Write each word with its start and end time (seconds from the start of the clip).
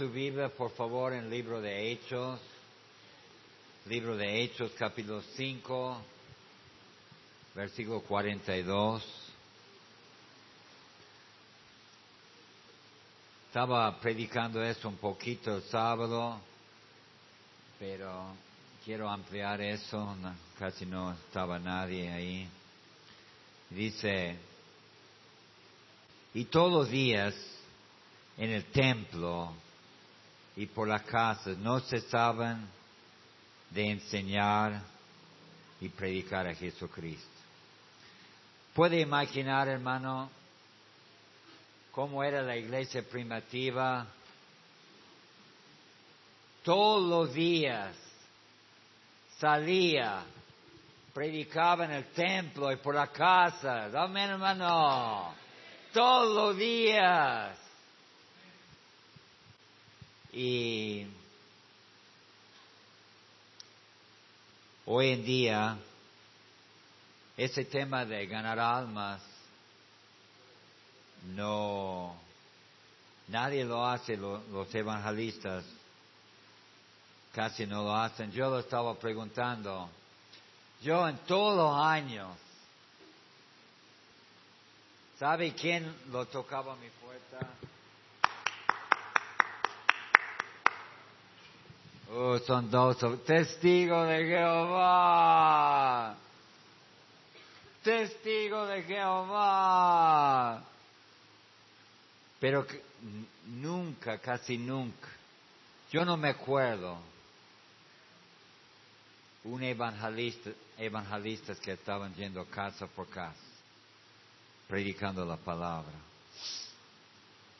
su 0.00 0.08
Biblia, 0.08 0.48
por 0.48 0.70
favor, 0.70 1.12
en 1.12 1.24
el 1.24 1.30
libro 1.30 1.60
de 1.60 1.92
Hechos. 1.92 2.40
Libro 3.84 4.16
de 4.16 4.40
Hechos, 4.40 4.72
capítulo 4.78 5.20
5, 5.36 6.02
versículo 7.54 8.00
42. 8.00 9.04
Estaba 13.48 14.00
predicando 14.00 14.62
eso 14.62 14.88
un 14.88 14.96
poquito 14.96 15.56
el 15.56 15.62
sábado, 15.64 16.40
pero 17.78 18.28
quiero 18.82 19.06
ampliar 19.06 19.60
eso, 19.60 20.16
casi 20.58 20.86
no 20.86 21.12
estaba 21.12 21.58
nadie 21.58 22.10
ahí. 22.10 22.48
Dice, 23.68 24.38
y 26.32 26.46
todos 26.46 26.72
los 26.72 26.88
días 26.88 27.34
en 28.38 28.48
el 28.48 28.64
templo 28.64 29.52
y 30.60 30.66
por 30.66 30.86
la 30.86 30.98
casa 30.98 31.52
no 31.58 31.80
cesaban 31.80 32.68
de 33.70 33.92
enseñar 33.92 34.82
y 35.80 35.88
predicar 35.88 36.46
a 36.46 36.54
Jesucristo. 36.54 37.30
¿Puede 38.74 39.00
imaginar, 39.00 39.68
hermano, 39.68 40.28
cómo 41.92 42.22
era 42.22 42.42
la 42.42 42.58
iglesia 42.58 43.02
primitiva? 43.02 44.06
Todos 46.62 47.08
los 47.08 47.32
días 47.32 47.96
salía, 49.38 50.24
predicaba 51.14 51.86
en 51.86 51.92
el 51.92 52.04
templo 52.12 52.70
y 52.70 52.76
por 52.76 52.94
la 52.94 53.06
casa. 53.06 53.86
Amén, 53.94 54.28
hermano. 54.28 55.32
Todos 55.90 56.34
los 56.36 56.56
días. 56.58 57.69
Y 60.32 61.06
hoy 64.86 65.10
en 65.12 65.24
día, 65.24 65.78
ese 67.36 67.64
tema 67.64 68.04
de 68.04 68.26
ganar 68.26 68.58
almas, 68.58 69.20
no, 71.34 72.14
nadie 73.28 73.64
lo 73.64 73.86
hace, 73.86 74.16
lo- 74.16 74.42
los 74.52 74.72
evangelistas 74.74 75.64
casi 77.32 77.66
no 77.66 77.82
lo 77.84 77.94
hacen. 77.94 78.30
Yo 78.32 78.50
lo 78.50 78.60
estaba 78.60 78.94
preguntando. 78.98 79.88
Yo 80.82 81.06
en 81.08 81.18
todos 81.26 81.56
los 81.56 81.84
años, 81.86 82.36
¿sabe 85.18 85.52
quién 85.54 85.94
lo 86.10 86.24
tocaba 86.26 86.72
a 86.72 86.76
mi 86.76 86.88
puerta? 86.88 87.46
Oh, 92.12 92.38
son 92.40 92.68
dos 92.70 92.96
testigos 93.24 94.08
de 94.08 94.24
Jehová. 94.26 96.16
Testigo 97.84 98.66
de 98.66 98.82
Jehová. 98.82 100.60
Pero 102.40 102.66
que- 102.66 102.82
nunca, 103.46 104.18
casi 104.18 104.58
nunca. 104.58 105.08
Yo 105.92 106.04
no 106.04 106.16
me 106.16 106.30
acuerdo 106.30 106.98
un 109.44 109.62
evangelista, 109.62 110.50
evangelistas 110.78 111.60
que 111.60 111.72
estaban 111.72 112.12
yendo 112.14 112.44
casa 112.46 112.88
por 112.88 113.08
casa, 113.08 113.38
predicando 114.68 115.24
la 115.24 115.36
palabra. 115.36 115.92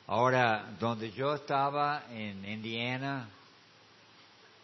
Ahora, 0.07 0.75
donde 0.77 1.11
yo 1.11 1.35
estaba 1.35 2.03
en 2.09 2.43
Indiana, 2.45 3.29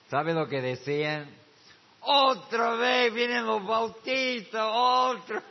¿sabe 0.09 0.33
lo 0.33 0.47
que 0.47 0.61
decían? 0.61 1.29
Otra 2.01 2.75
vez 2.75 3.13
vienen 3.13 3.45
los 3.45 3.65
bautistas, 3.65 4.67
otro. 4.71 5.41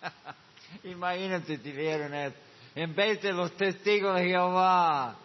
Si 0.82 1.56
vieron 1.72 2.14
eso. 2.14 2.36
En 2.76 2.94
vez 2.94 3.20
de 3.22 3.32
los 3.32 3.56
testigos 3.56 4.14
de 4.16 4.26
Jehová, 4.26 5.16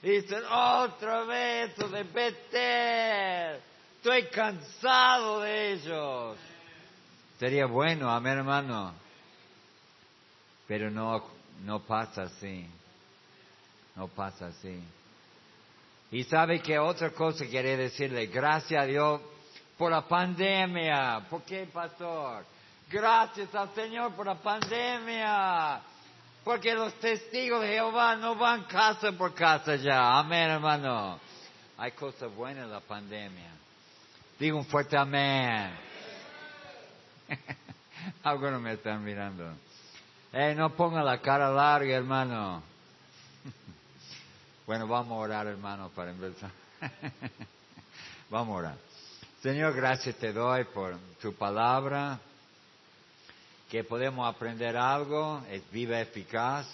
dicen 0.00 0.42
otra 0.44 1.24
vez 1.24 1.72
eso 1.76 1.88
de 1.88 2.04
Betel. 2.04 3.60
Estoy 3.96 4.28
cansado 4.28 5.40
de 5.40 5.72
ellos. 5.72 6.38
Sería 7.38 7.66
bueno, 7.66 8.10
amén, 8.10 8.38
hermano. 8.38 8.94
Pero 10.66 10.90
no, 10.90 11.24
no 11.64 11.80
pasa 11.80 12.22
así. 12.22 12.66
No 13.96 14.08
pasa 14.08 14.46
así. 14.46 14.80
Y 16.12 16.24
sabe 16.24 16.60
que 16.60 16.78
otra 16.78 17.10
cosa 17.10 17.46
quiere 17.46 17.76
decirle, 17.76 18.26
gracias 18.26 18.82
a 18.82 18.86
Dios 18.86 19.20
por 19.78 19.92
la 19.92 20.06
pandemia. 20.06 21.26
¿Por 21.30 21.42
qué, 21.42 21.68
pastor? 21.72 22.44
Gracias 22.90 23.54
al 23.54 23.72
Señor 23.74 24.12
por 24.14 24.26
la 24.26 24.34
pandemia. 24.34 25.80
Porque 26.42 26.74
los 26.74 26.94
testigos 26.94 27.60
de 27.60 27.68
Jehová 27.68 28.16
no 28.16 28.34
van 28.34 28.64
casa 28.64 29.12
por 29.12 29.34
casa 29.34 29.76
ya. 29.76 30.18
Amén, 30.18 30.50
hermano. 30.50 31.20
Hay 31.78 31.92
cosas 31.92 32.34
buenas 32.34 32.64
en 32.64 32.72
la 32.72 32.80
pandemia. 32.80 33.52
Digo 34.38 34.58
un 34.58 34.64
fuerte 34.64 34.96
amén. 34.96 35.70
Algunos 38.24 38.60
me 38.60 38.72
están 38.72 39.04
mirando. 39.04 39.54
Eh, 40.32 40.54
no 40.56 40.74
ponga 40.74 41.02
la 41.02 41.18
cara 41.20 41.50
larga, 41.50 41.94
hermano. 41.94 42.69
Bueno, 44.70 44.86
vamos 44.86 45.16
a 45.16 45.20
orar, 45.20 45.46
hermano, 45.48 45.88
para 45.88 46.12
empezar. 46.12 46.52
vamos 48.30 48.54
a 48.54 48.58
orar. 48.58 48.78
Señor, 49.42 49.74
gracias 49.74 50.14
te 50.14 50.32
doy 50.32 50.62
por 50.62 50.96
tu 51.20 51.34
palabra, 51.34 52.20
que 53.68 53.82
podemos 53.82 54.32
aprender 54.32 54.76
algo, 54.76 55.42
es 55.50 55.68
viva, 55.72 56.00
eficaz. 56.00 56.68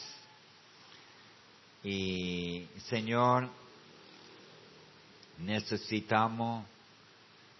Y, 1.83 2.69
Señor, 2.91 3.49
necesitamos 5.39 6.67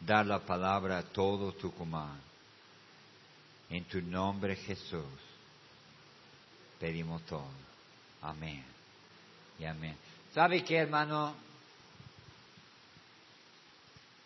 dar 0.01 0.27
la 0.27 0.41
palabra 0.41 0.99
a 0.99 1.03
todo 1.03 1.53
Tucumán. 1.53 2.21
En 3.71 3.85
tu 3.87 4.03
nombre, 4.03 4.55
Jesús, 4.55 5.07
pedimos 6.79 7.23
todo. 7.23 7.49
Amén. 8.21 8.63
Y 9.59 9.65
amén. 9.65 9.97
¿Sabe 10.37 10.63
qué, 10.63 10.77
hermano? 10.77 11.35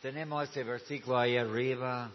Tenemos 0.03 0.51
ese 0.51 0.65
versículo 0.65 1.17
ahí 1.17 1.37
arriba, 1.37 2.11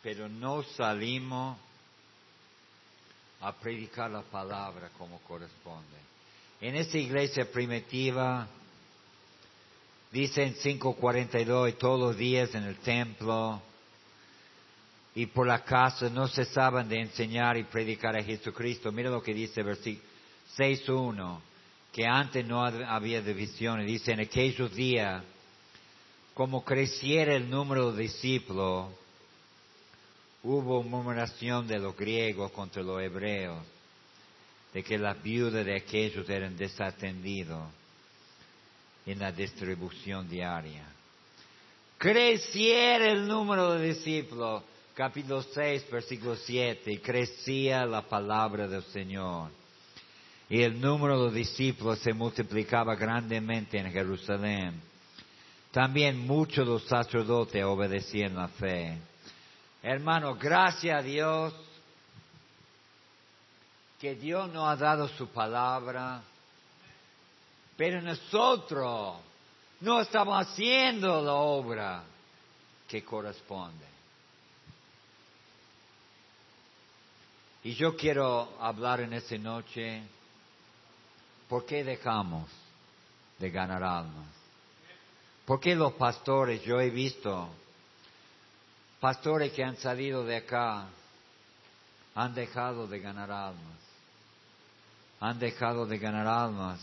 pero 0.00 0.28
no 0.28 0.62
salimos 0.62 1.58
a 3.40 3.52
predicar 3.52 4.12
la 4.12 4.22
palabra 4.22 4.90
como 4.96 5.18
corresponde. 5.22 5.96
En 6.60 6.76
esa 6.76 6.96
iglesia 6.96 7.50
primitiva, 7.50 8.46
dice 10.12 10.44
en 10.44 10.54
5.42, 10.54 11.70
y 11.70 11.72
todos 11.72 11.98
los 11.98 12.16
días 12.16 12.54
en 12.54 12.62
el 12.62 12.76
templo 12.76 13.60
y 15.16 15.26
por 15.26 15.48
la 15.48 15.64
casa 15.64 16.08
no 16.10 16.28
cesaban 16.28 16.88
de 16.88 17.00
enseñar 17.00 17.56
y 17.56 17.64
predicar 17.64 18.16
a 18.16 18.22
Jesucristo. 18.22 18.92
Mira 18.92 19.10
lo 19.10 19.20
que 19.20 19.34
dice 19.34 19.64
versículo 19.64 20.07
6.1, 20.56 21.40
que 21.92 22.06
antes 22.06 22.46
no 22.46 22.64
había 22.64 23.20
divisiones. 23.22 23.86
Dice, 23.86 24.12
en 24.12 24.20
aquellos 24.20 24.74
días, 24.74 25.22
como 26.34 26.64
creciera 26.64 27.34
el 27.34 27.50
número 27.50 27.92
de 27.92 28.04
discípulos, 28.04 28.88
hubo 30.42 30.82
murmuración 30.82 31.66
de 31.66 31.78
los 31.78 31.96
griegos 31.96 32.52
contra 32.52 32.82
los 32.82 33.02
hebreos, 33.02 33.62
de 34.72 34.82
que 34.82 34.98
las 34.98 35.20
viudas 35.22 35.64
de 35.64 35.76
aquellos 35.76 36.28
eran 36.28 36.56
desatendidos 36.56 37.68
en 39.06 39.18
la 39.18 39.32
distribución 39.32 40.28
diaria. 40.28 40.84
Creciera 41.96 43.10
el 43.10 43.26
número 43.26 43.74
de 43.74 43.88
discípulos, 43.88 44.62
capítulo 44.94 45.42
6, 45.42 45.90
versículo 45.90 46.36
7, 46.36 46.92
y 46.92 46.98
crecía 46.98 47.84
la 47.86 48.02
palabra 48.02 48.68
del 48.68 48.84
Señor. 48.84 49.50
Y 50.50 50.62
el 50.62 50.80
número 50.80 51.26
de 51.26 51.38
discípulos 51.38 51.98
se 51.98 52.14
multiplicaba 52.14 52.94
grandemente 52.94 53.78
en 53.78 53.92
Jerusalén. 53.92 54.80
También 55.70 56.26
muchos 56.26 56.66
de 56.66 56.72
los 56.72 56.84
sacerdotes 56.84 57.62
obedecían 57.64 58.34
la 58.34 58.48
fe. 58.48 58.98
Hermano, 59.82 60.34
gracias 60.36 60.98
a 60.98 61.02
Dios 61.02 61.54
que 64.00 64.14
Dios 64.14 64.50
nos 64.50 64.68
ha 64.68 64.76
dado 64.76 65.08
su 65.08 65.28
palabra, 65.28 66.22
pero 67.76 68.00
nosotros 68.00 69.16
no 69.80 70.00
estamos 70.00 70.40
haciendo 70.40 71.22
la 71.22 71.34
obra 71.34 72.04
que 72.88 73.04
corresponde. 73.04 73.86
Y 77.64 77.74
yo 77.74 77.96
quiero 77.96 78.56
hablar 78.60 79.00
en 79.00 79.12
esta 79.12 79.36
noche 79.36 80.02
¿por 81.48 81.64
qué 81.64 81.82
dejamos 81.82 82.48
de 83.38 83.50
ganar 83.50 83.82
almas? 83.82 84.26
¿Por 85.44 85.60
qué 85.60 85.74
los 85.74 85.94
pastores, 85.94 86.62
yo 86.62 86.80
he 86.80 86.90
visto 86.90 87.48
pastores 89.00 89.52
que 89.52 89.64
han 89.64 89.76
salido 89.76 90.24
de 90.24 90.36
acá, 90.36 90.86
han 92.14 92.34
dejado 92.34 92.86
de 92.86 93.00
ganar 93.00 93.30
almas? 93.30 93.78
Han 95.20 95.38
dejado 95.38 95.86
de 95.86 95.98
ganar 95.98 96.26
almas. 96.26 96.80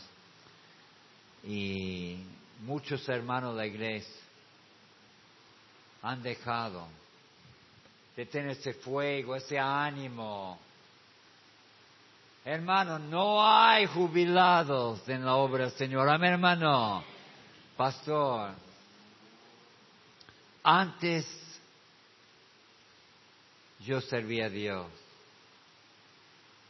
Y 1.43 2.17
muchos 2.61 3.07
hermanos 3.07 3.53
de 3.53 3.57
la 3.57 3.67
iglesia 3.67 4.21
han 6.01 6.23
dejado 6.23 6.87
de 8.15 8.25
tener 8.25 8.51
ese 8.51 8.73
fuego, 8.73 9.35
ese 9.35 9.59
ánimo. 9.59 10.57
Hermano, 12.47 12.99
no 12.99 13.43
hay 13.43 13.87
jubilados 13.87 15.09
en 15.09 15.25
la 15.25 15.33
obra 15.33 15.63
del 15.63 15.73
Señor. 15.73 16.07
Amén, 16.07 16.33
hermano. 16.33 17.03
Pastor, 17.75 18.51
antes 20.61 21.25
yo 23.79 23.99
servía 23.99 24.45
a 24.45 24.49
Dios. 24.49 24.85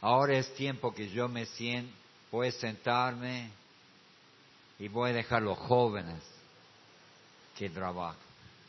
Ahora 0.00 0.38
es 0.38 0.54
tiempo 0.54 0.94
que 0.94 1.10
yo 1.10 1.28
me 1.28 1.44
siento, 1.44 1.94
voy 2.30 2.48
a 2.48 2.52
sentarme 2.52 3.50
y 4.78 4.88
voy 4.88 5.10
a 5.10 5.12
dejar 5.12 5.42
los 5.42 5.58
jóvenes 5.58 6.22
que 7.54 7.68
trabajen. 7.68 8.18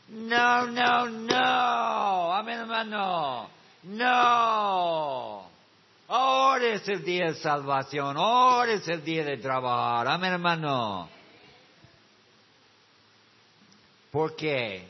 No, 0.08 0.66
no, 0.66 1.08
no. 1.08 2.34
Amén, 2.34 2.58
hermano. 2.60 3.48
No. 3.84 5.47
Ahora 6.08 6.74
es 6.74 6.88
el 6.88 7.04
día 7.04 7.26
de 7.26 7.34
salvación. 7.34 8.16
Ahora 8.16 8.72
es 8.72 8.88
el 8.88 9.04
día 9.04 9.24
de 9.24 9.36
trabajar. 9.36 10.08
Amén, 10.08 10.32
hermano. 10.32 11.08
¿Por 14.10 14.34
qué 14.34 14.88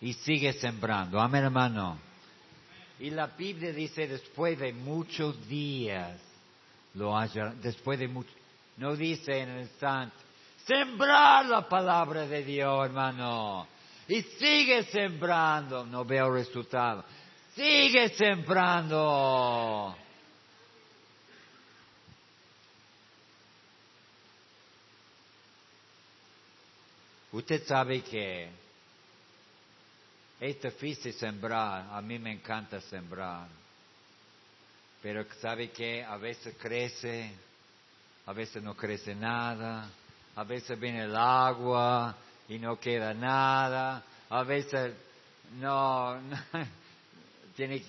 y 0.00 0.12
sigue 0.12 0.52
sembrando. 0.54 1.18
Amén, 1.20 1.44
hermano. 1.44 1.98
Y 3.00 3.10
la 3.10 3.26
Biblia 3.28 3.72
dice, 3.72 4.06
después 4.06 4.58
de 4.58 4.72
muchos 4.72 5.48
días 5.48 6.20
lo 6.94 7.16
hallarás. 7.16 7.60
Después 7.62 7.98
de 7.98 8.08
muchos... 8.08 8.34
No 8.76 8.96
dice 8.96 9.38
en 9.38 9.48
el 9.50 9.62
instante, 9.62 10.16
sembrar 10.66 11.46
la 11.46 11.68
palabra 11.68 12.26
de 12.26 12.42
Dios, 12.42 12.86
hermano 12.86 13.66
y 14.08 14.22
sigue 14.22 14.84
sembrando. 14.84 15.86
No 15.86 16.04
veo 16.04 16.30
resultado. 16.30 17.04
Sigue 17.54 18.08
sembrando. 18.16 19.94
Usted 27.32 27.64
sabe 27.66 28.02
que 28.02 28.48
es 30.40 30.62
difícil 30.62 31.12
sembrar. 31.12 31.88
A 31.92 32.00
mí 32.00 32.18
me 32.18 32.32
encanta 32.32 32.80
sembrar. 32.80 33.48
Pero 35.02 35.24
sabe 35.40 35.70
que 35.70 36.02
a 36.02 36.16
veces 36.16 36.54
crece, 36.58 37.34
a 38.26 38.32
veces 38.32 38.62
no 38.62 38.74
crece 38.74 39.14
nada, 39.14 39.90
a 40.36 40.44
veces 40.44 40.78
viene 40.78 41.04
el 41.04 41.16
agua, 41.16 42.16
y 42.48 42.58
no 42.58 42.78
queda 42.78 43.14
nada. 43.14 44.02
A 44.30 44.42
veces 44.42 44.94
no, 45.58 46.20
tiene, 47.56 47.82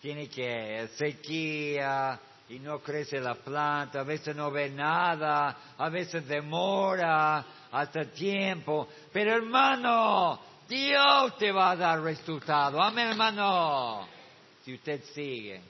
tiene 0.00 0.28
que 0.28 0.88
sequía 0.96 2.18
y 2.48 2.58
no 2.58 2.80
crece 2.80 3.20
la 3.20 3.34
planta, 3.34 4.00
a 4.00 4.04
veces 4.04 4.36
no 4.36 4.50
ve 4.50 4.70
nada, 4.70 5.74
a 5.78 5.88
veces 5.88 6.26
demora 6.26 7.44
hasta 7.70 8.04
tiempo. 8.06 8.88
Pero 9.12 9.34
hermano, 9.34 10.40
Dios 10.68 11.36
te 11.38 11.50
va 11.50 11.70
a 11.70 11.76
dar 11.76 12.02
resultado. 12.02 12.82
Amén, 12.82 13.08
hermano. 13.08 14.06
Si 14.64 14.74
usted 14.74 15.02
sigue. 15.14 15.60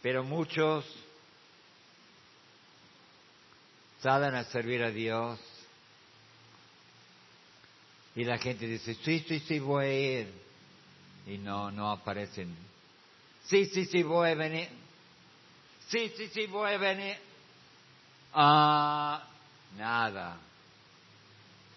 Pero 0.00 0.24
muchos 0.24 0.84
salen 4.00 4.34
a 4.34 4.44
servir 4.44 4.82
a 4.82 4.90
Dios 4.90 5.38
y 8.14 8.24
la 8.24 8.36
gente 8.38 8.66
dice, 8.66 8.94
sí, 8.94 9.24
sí, 9.26 9.40
sí, 9.40 9.58
voy 9.58 9.84
a 9.84 10.20
ir. 10.20 10.41
Y 11.26 11.38
no, 11.38 11.70
no 11.70 11.90
aparecen. 11.90 12.54
Sí, 13.44 13.66
sí, 13.66 13.84
sí, 13.86 14.02
voy 14.02 14.30
a 14.30 14.34
venir. 14.34 14.68
Sí, 15.88 16.12
sí, 16.16 16.28
sí, 16.28 16.46
voy 16.46 16.72
a 16.72 16.78
venir. 16.78 17.16
Ah, 18.34 19.22
nada. 19.76 20.38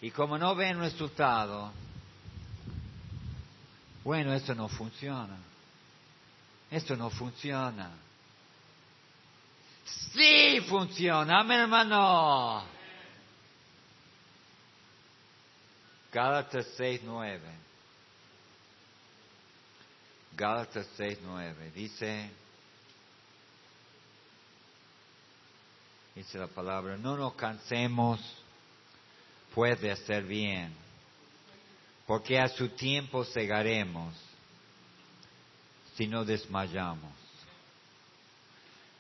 Y 0.02 0.12
como 0.12 0.38
no 0.38 0.56
ven 0.56 0.80
resultado, 0.80 1.72
bueno, 4.04 4.34
eso 4.34 4.54
no 4.54 4.70
funciona. 4.70 5.38
Eso 6.70 6.96
no 6.96 7.10
funciona. 7.10 7.92
Sí 10.14 10.62
funciona, 10.68 11.44
mi 11.44 11.56
hermano. 11.56 12.64
Gálatas 16.12 16.68
6.9. 16.80 17.65
Gálatas 20.36 20.88
6.9. 20.98 21.72
Dice, 21.74 22.30
dice 26.14 26.38
la 26.38 26.48
palabra, 26.48 26.98
no 26.98 27.16
nos 27.16 27.34
cansemos 27.36 28.20
pues 29.54 29.80
de 29.80 29.92
hacer 29.92 30.24
bien, 30.24 30.74
porque 32.06 32.38
a 32.38 32.50
su 32.50 32.70
tiempo 32.70 33.24
cegaremos 33.24 34.14
si 35.96 36.08
no 36.08 36.26
desmayamos. 36.26 37.14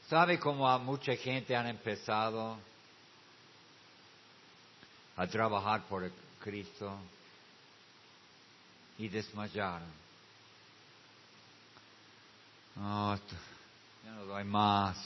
¿Sabe 0.07 0.39
cómo 0.39 0.69
a 0.69 0.77
mucha 0.77 1.15
gente 1.15 1.55
han 1.55 1.67
empezado 1.67 2.57
a 5.17 5.27
trabajar 5.27 5.83
por 5.87 6.09
Cristo 6.39 6.97
y 8.97 9.07
desmayaron. 9.07 10.04
No, 12.75 13.15
ya 13.15 14.11
no 14.11 14.25
doy 14.25 14.43
más. 14.43 14.97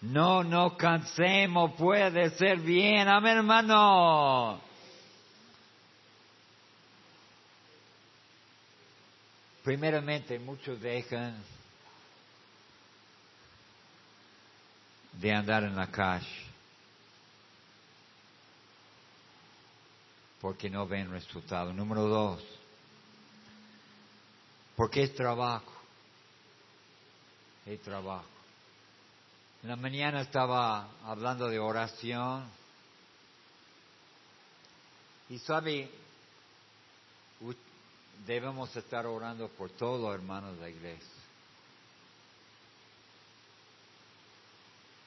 No, 0.00 0.44
no 0.44 0.76
cansemos, 0.76 1.72
puede 1.76 2.30
ser 2.36 2.58
bien, 2.60 3.08
amén 3.08 3.38
hermano. 3.38 4.60
Primeramente, 9.62 10.38
muchos 10.38 10.78
dejan 10.78 11.42
de 15.14 15.32
andar 15.32 15.64
en 15.64 15.74
la 15.74 15.90
calle 15.90 16.44
porque 20.38 20.68
no 20.68 20.86
ven 20.86 21.10
resultado. 21.10 21.72
Número 21.72 22.02
dos, 22.02 22.44
porque 24.76 25.04
es 25.04 25.14
trabajo. 25.14 25.73
Es 27.66 27.80
trabajo. 27.82 28.26
En 29.62 29.70
la 29.70 29.76
mañana 29.76 30.20
estaba 30.20 30.88
hablando 31.04 31.48
de 31.48 31.58
oración 31.58 32.44
y 35.30 35.38
sabe, 35.38 35.90
debemos 38.26 38.76
estar 38.76 39.06
orando 39.06 39.48
por 39.48 39.70
todos 39.70 40.00
los 40.00 40.14
hermanos 40.14 40.54
de 40.56 40.60
la 40.60 40.68
iglesia. 40.68 41.08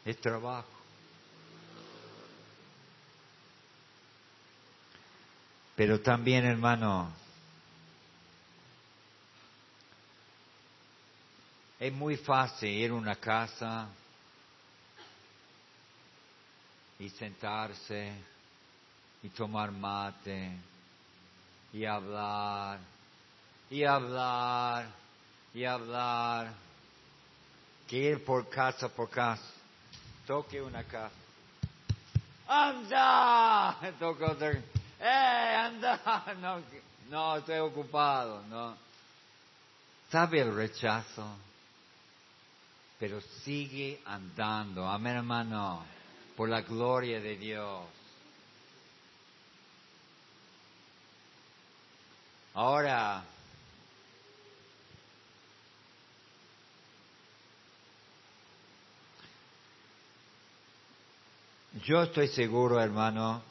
Es 0.05 0.19
trabajo. 0.19 0.67
Pero 5.75 6.01
también, 6.01 6.45
hermano, 6.45 7.11
es 11.79 11.93
muy 11.93 12.17
fácil 12.17 12.69
ir 12.69 12.91
a 12.91 12.95
una 12.95 13.15
casa 13.15 13.87
y 16.99 17.09
sentarse 17.09 18.11
y 19.21 19.29
tomar 19.29 19.71
mate 19.71 20.51
y 21.73 21.85
hablar 21.85 22.79
y 23.69 23.83
hablar 23.83 24.87
y 25.53 25.65
hablar 25.65 26.53
que 27.87 27.97
ir 27.97 28.25
por 28.25 28.49
casa 28.49 28.89
por 28.89 29.09
casa. 29.09 29.43
Toque 30.25 30.61
una 30.61 30.83
casa. 30.83 31.15
¡Anda! 32.47 33.77
Toque 33.99 34.23
otra. 34.23 34.51
¡Eh, 34.51 35.55
anda! 35.55 36.23
No, 36.41 36.61
no, 37.09 37.37
estoy 37.37 37.59
ocupado, 37.59 38.43
no. 38.49 38.75
¿Sabe 40.11 40.41
el 40.41 40.53
rechazo? 40.53 41.46
Pero 42.99 43.21
sigue 43.43 44.01
andando. 44.05 44.87
Amén, 44.87 45.17
hermano. 45.17 45.85
Por 46.35 46.49
la 46.49 46.61
gloria 46.61 47.19
de 47.19 47.35
Dios. 47.35 47.85
Ahora, 52.55 53.23
yo 61.85 62.01
estoy 62.01 62.29
seguro, 62.29 62.81
hermano, 62.81 63.43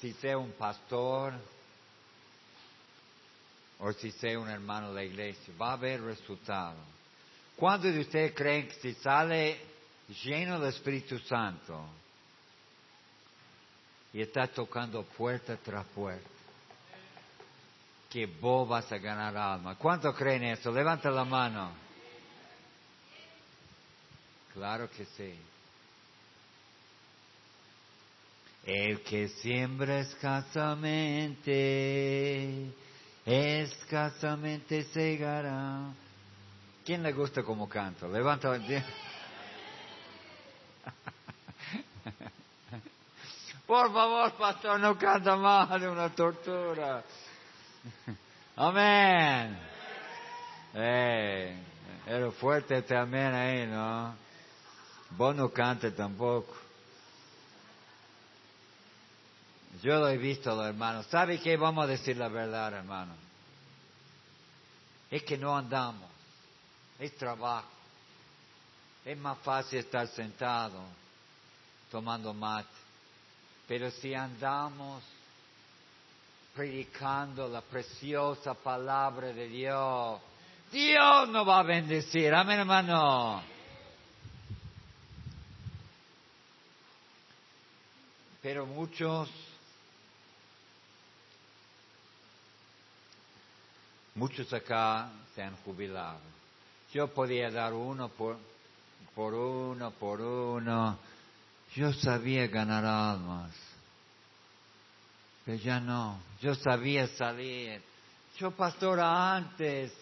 si 0.00 0.12
sea 0.12 0.38
un 0.38 0.52
pastor 0.52 1.34
o 3.80 3.92
si 3.92 4.12
sea 4.12 4.38
un 4.38 4.48
hermano 4.48 4.90
de 4.90 4.94
la 4.94 5.04
iglesia, 5.04 5.52
va 5.60 5.70
a 5.70 5.72
haber 5.72 6.00
resultado. 6.02 6.76
¿Cuántos 7.58 7.92
de 7.92 8.00
ustedes 8.00 8.32
creen 8.34 8.68
que 8.68 8.74
si 8.74 8.94
sale 8.94 9.60
lleno 10.22 10.60
del 10.60 10.70
Espíritu 10.70 11.18
Santo 11.18 11.84
y 14.12 14.22
está 14.22 14.46
tocando 14.46 15.02
puerta 15.02 15.56
tras 15.56 15.84
puerta, 15.86 16.28
que 18.08 18.26
vos 18.26 18.68
vas 18.68 18.92
a 18.92 18.98
ganar 18.98 19.36
alma? 19.36 19.74
¿Cuántos 19.74 20.14
creen 20.14 20.44
eso? 20.44 20.70
Levanta 20.70 21.10
la 21.10 21.24
mano. 21.24 21.72
Claro 24.54 24.88
que 24.88 25.04
sí. 25.04 25.34
El 28.64 29.02
que 29.02 29.30
siembra 29.30 29.98
escasamente, 29.98 32.70
escasamente 33.26 34.84
segará. 34.92 35.92
¿Quién 36.88 37.02
le 37.02 37.12
gusta 37.12 37.42
como 37.42 37.68
canto? 37.68 38.08
Levanta. 38.08 38.48
Por 43.66 43.92
favor, 43.92 44.32
pastor, 44.32 44.80
no 44.80 44.96
canta 44.96 45.36
más 45.36 45.78
de 45.78 45.86
una 45.86 46.08
tortura. 46.08 47.04
Amén. 48.56 49.58
Eh, 50.72 51.58
era 52.06 52.30
fuerte 52.30 52.82
amén 52.96 53.34
ahí, 53.34 53.66
¿no? 53.66 54.14
Vos 55.10 55.36
no 55.36 55.50
cantes 55.50 55.94
tampoco. 55.94 56.56
Yo 59.82 59.98
lo 59.98 60.08
he 60.08 60.16
visto, 60.16 60.56
los 60.56 60.64
hermanos. 60.64 61.04
¿Sabe 61.08 61.38
qué? 61.38 61.58
Vamos 61.58 61.84
a 61.84 61.88
decir 61.88 62.16
la 62.16 62.28
verdad, 62.28 62.72
hermano. 62.72 63.12
Es 65.10 65.22
que 65.24 65.36
no 65.36 65.54
andamos. 65.54 66.16
Es 66.98 67.16
trabajo. 67.16 67.68
Es 69.04 69.16
más 69.16 69.38
fácil 69.38 69.78
estar 69.78 70.06
sentado 70.08 70.82
tomando 71.90 72.34
mate. 72.34 72.68
Pero 73.66 73.90
si 73.90 74.14
andamos 74.14 75.02
predicando 76.54 77.48
la 77.48 77.60
preciosa 77.60 78.54
palabra 78.54 79.28
de 79.28 79.48
Dios, 79.48 80.20
Dios 80.72 81.28
nos 81.28 81.46
va 81.46 81.60
a 81.60 81.62
bendecir. 81.62 82.34
Amén, 82.34 82.60
hermano. 82.60 83.42
Pero 88.42 88.66
muchos 88.66 89.30
Muchos 94.18 94.52
acá 94.52 95.12
se 95.32 95.40
han 95.40 95.56
jubilado. 95.58 96.37
Yo 96.92 97.08
podía 97.08 97.50
dar 97.50 97.74
uno 97.74 98.08
por, 98.08 98.38
uno, 99.16 99.90
por 99.92 100.20
uno. 100.20 100.98
Yo 101.74 101.92
sabía 101.92 102.46
ganar 102.46 102.84
almas. 102.84 103.52
Pero 105.44 105.58
ya 105.58 105.80
no. 105.80 106.18
Yo 106.40 106.54
sabía 106.54 107.06
salir. 107.08 107.82
Yo 108.38 108.52
pastora 108.52 109.36
antes. 109.36 109.92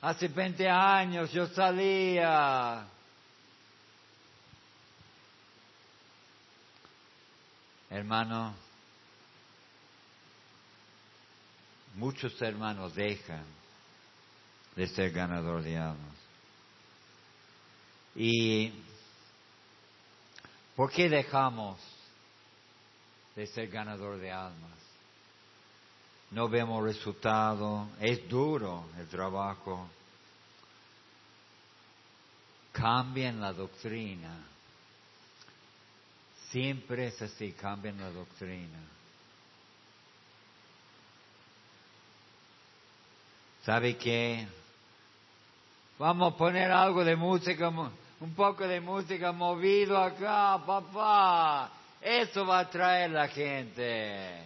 Hace 0.00 0.28
20 0.28 0.68
años 0.68 1.30
yo 1.30 1.46
salía. 1.48 2.86
Hermano, 7.90 8.54
muchos 11.94 12.40
hermanos 12.42 12.94
dejan 12.94 13.63
de 14.76 14.88
ser 14.88 15.10
ganador 15.10 15.62
de 15.62 15.76
almas. 15.76 16.14
¿Y 18.16 18.72
por 20.76 20.90
qué 20.90 21.08
dejamos 21.08 21.78
de 23.36 23.46
ser 23.46 23.68
ganador 23.68 24.18
de 24.18 24.30
almas? 24.30 24.78
No 26.30 26.48
vemos 26.48 26.82
resultado, 26.82 27.88
es 28.00 28.28
duro 28.28 28.86
el 28.98 29.06
trabajo. 29.08 29.88
Cambian 32.72 33.40
la 33.40 33.52
doctrina. 33.52 34.44
Siempre 36.50 37.08
es 37.08 37.22
así, 37.22 37.52
cambian 37.52 37.98
la 37.98 38.10
doctrina. 38.10 38.78
¿Sabe 43.64 43.96
qué? 43.96 44.46
Vamos 45.98 46.34
a 46.34 46.36
poner 46.36 46.70
algo 46.72 47.04
de 47.04 47.14
música, 47.14 47.68
un 47.68 48.34
poco 48.34 48.66
de 48.66 48.80
música 48.80 49.32
movido 49.32 49.96
acá, 49.96 50.58
papá. 50.64 51.70
Eso 52.00 52.44
va 52.44 52.60
a 52.60 52.68
traer 52.68 53.10
la 53.10 53.28
gente. 53.28 54.44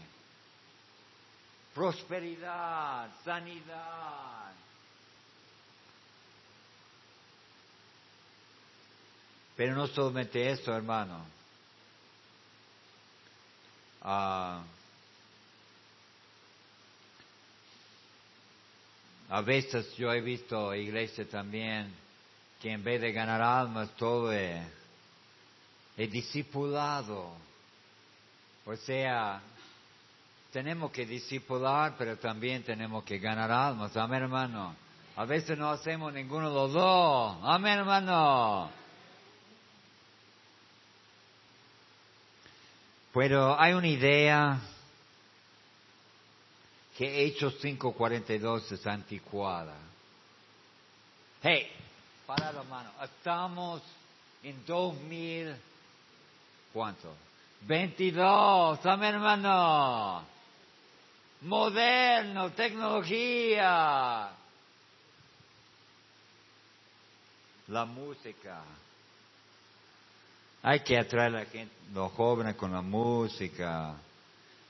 Prosperidad, 1.74 3.08
sanidad. 3.24 4.52
Pero 9.56 9.74
no 9.74 9.86
solamente 9.88 10.50
eso, 10.50 10.72
hermano. 10.72 11.24
Ah, 14.02 14.62
A 19.30 19.42
veces 19.42 19.94
yo 19.96 20.12
he 20.12 20.20
visto 20.20 20.74
iglesia 20.74 21.28
también 21.28 21.92
que 22.60 22.72
en 22.72 22.82
vez 22.82 23.00
de 23.00 23.12
ganar 23.12 23.42
almas 23.42 23.90
todo 23.96 24.32
es 24.32 24.60
el 25.96 26.10
discipulado. 26.10 27.32
O 28.64 28.76
sea, 28.76 29.40
tenemos 30.52 30.90
que 30.90 31.04
discipular, 31.04 31.94
pero 31.98 32.16
también 32.16 32.62
tenemos 32.62 33.04
que 33.04 33.18
ganar 33.18 33.50
almas. 33.50 33.96
Amén, 33.96 34.22
hermano. 34.22 34.74
A 35.16 35.24
veces 35.24 35.58
no 35.58 35.70
hacemos 35.70 36.12
ninguno 36.12 36.48
de 36.48 36.54
los 36.54 36.72
dos. 36.72 37.38
Amén, 37.42 37.80
hermano. 37.80 38.70
Pero 43.12 43.58
hay 43.58 43.72
una 43.72 43.88
idea 43.88 44.60
que 46.98 47.24
Hechos 47.24 47.54
5.42 47.62 48.72
es 48.72 48.84
anticuada. 48.84 49.76
Hey, 51.40 51.70
para 52.26 52.50
la 52.50 52.64
mano. 52.64 52.90
Estamos 53.00 53.80
en 54.42 54.66
2000, 54.66 55.54
¿cuánto? 56.72 57.14
22, 57.60 58.84
amén 58.84 59.14
hermano. 59.14 60.24
Moderno, 61.42 62.50
tecnología. 62.50 64.30
La 67.68 67.84
música. 67.84 68.60
Hay 70.64 70.80
que 70.80 70.98
atraer 70.98 71.36
a 71.36 71.46
los 71.94 72.10
jóvenes 72.10 72.56
con 72.56 72.72
la 72.72 72.82
música. 72.82 73.94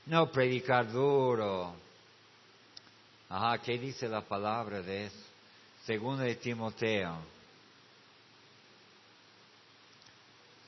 No 0.04 0.30
predicar 0.30 0.92
duro. 0.92 1.87
Ajá, 3.30 3.58
¿qué 3.58 3.78
dice 3.78 4.08
la 4.08 4.22
palabra 4.22 4.80
de 4.80 5.06
eso? 5.06 5.16
Segundo 5.84 6.22
de 6.22 6.34
Timoteo. 6.36 7.18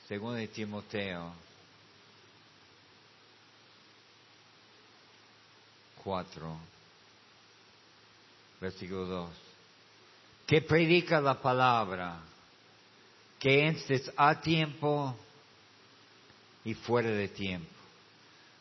Segundo 0.07 0.35
de 0.35 0.47
Timoteo. 0.47 1.33
Cuatro. 6.03 6.57
Versículo 8.59 9.05
dos. 9.05 9.31
Que 10.45 10.61
predica 10.61 11.19
la 11.19 11.41
palabra. 11.41 12.19
Que 13.39 13.69
estés 13.69 14.11
a 14.15 14.39
tiempo 14.39 15.15
y 16.63 16.75
fuera 16.75 17.09
de 17.09 17.27
tiempo. 17.29 17.71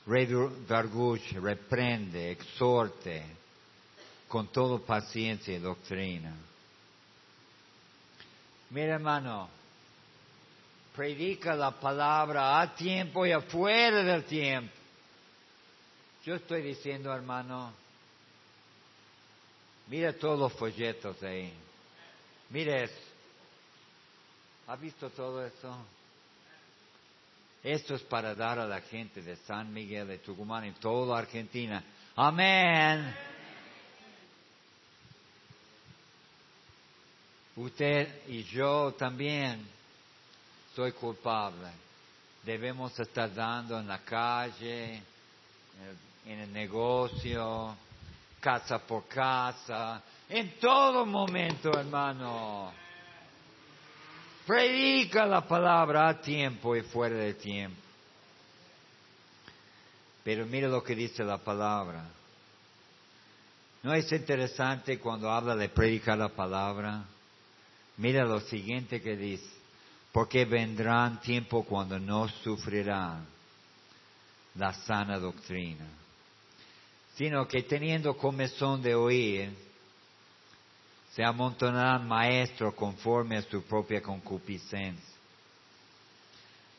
Redarguye, 0.06 1.38
reprende, 1.38 2.30
exhorte 2.30 3.39
con 4.30 4.46
toda 4.46 4.78
paciencia 4.78 5.56
y 5.56 5.58
doctrina. 5.58 6.32
Mira 8.70 8.94
hermano, 8.94 9.48
predica 10.94 11.56
la 11.56 11.72
palabra 11.72 12.60
a 12.60 12.72
tiempo 12.72 13.26
y 13.26 13.32
afuera 13.32 14.04
del 14.04 14.22
tiempo. 14.22 14.72
Yo 16.24 16.36
estoy 16.36 16.62
diciendo 16.62 17.12
hermano, 17.12 17.72
mira 19.88 20.12
todos 20.12 20.38
los 20.38 20.52
folletos 20.52 21.20
ahí. 21.24 21.52
Mira 22.50 22.84
eso. 22.84 22.94
¿Ha 24.68 24.76
visto 24.76 25.10
todo 25.10 25.44
eso? 25.44 25.76
Esto 27.64 27.96
es 27.96 28.02
para 28.02 28.36
dar 28.36 28.60
a 28.60 28.66
la 28.66 28.80
gente 28.80 29.22
de 29.22 29.34
San 29.38 29.72
Miguel, 29.72 30.06
de 30.06 30.18
Tucumán 30.18 30.66
y 30.66 30.72
toda 30.74 31.18
Argentina. 31.18 31.82
Amén. 32.14 33.29
Usted 37.60 38.22
y 38.28 38.42
yo 38.44 38.94
también 38.98 39.62
soy 40.74 40.92
culpable. 40.92 41.68
Debemos 42.42 42.98
estar 42.98 43.34
dando 43.34 43.78
en 43.78 43.86
la 43.86 43.98
calle, 43.98 45.02
en 46.24 46.38
el 46.40 46.50
negocio, 46.54 47.76
casa 48.40 48.78
por 48.78 49.06
casa, 49.06 50.02
en 50.26 50.58
todo 50.58 51.04
momento, 51.04 51.70
hermano. 51.78 52.72
Predica 54.46 55.26
la 55.26 55.46
palabra 55.46 56.08
a 56.08 56.18
tiempo 56.18 56.74
y 56.74 56.80
fuera 56.80 57.16
de 57.16 57.34
tiempo. 57.34 57.82
Pero 60.24 60.46
mira 60.46 60.66
lo 60.66 60.82
que 60.82 60.94
dice 60.94 61.22
la 61.24 61.36
palabra. 61.36 62.08
¿No 63.82 63.92
es 63.92 64.10
interesante 64.12 64.98
cuando 64.98 65.30
habla 65.30 65.54
de 65.56 65.68
predicar 65.68 66.16
la 66.16 66.30
palabra? 66.30 67.04
Mira 68.00 68.24
lo 68.24 68.40
siguiente 68.40 69.02
que 69.02 69.14
dice, 69.14 69.46
porque 70.10 70.46
vendrán 70.46 71.20
tiempo 71.20 71.64
cuando 71.64 71.98
no 71.98 72.28
sufrirán 72.28 73.26
la 74.54 74.72
sana 74.72 75.18
doctrina, 75.18 75.86
sino 77.14 77.46
que 77.46 77.62
teniendo 77.64 78.16
comezón 78.16 78.80
de 78.80 78.94
oír, 78.94 79.54
se 81.12 81.22
amontonarán 81.22 82.08
maestros 82.08 82.72
conforme 82.72 83.36
a 83.36 83.42
su 83.42 83.62
propia 83.64 84.00
concupiscencia. 84.00 85.14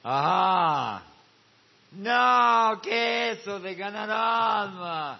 Ajá, 0.02 1.04
no, 1.92 2.82
¿qué 2.82 3.34
eso 3.34 3.60
de 3.60 3.76
ganar 3.76 4.10
alma? 4.10 5.20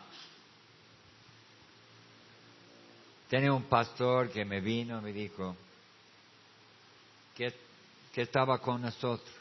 Tenía 3.30 3.54
un 3.54 3.66
pastor 3.66 4.32
que 4.32 4.44
me 4.44 4.62
vino 4.62 4.98
y 4.98 5.02
me 5.04 5.14
dijo, 5.14 5.56
que, 5.56 5.71
estaba 8.16 8.60
con 8.60 8.82
nosotros. 8.82 9.34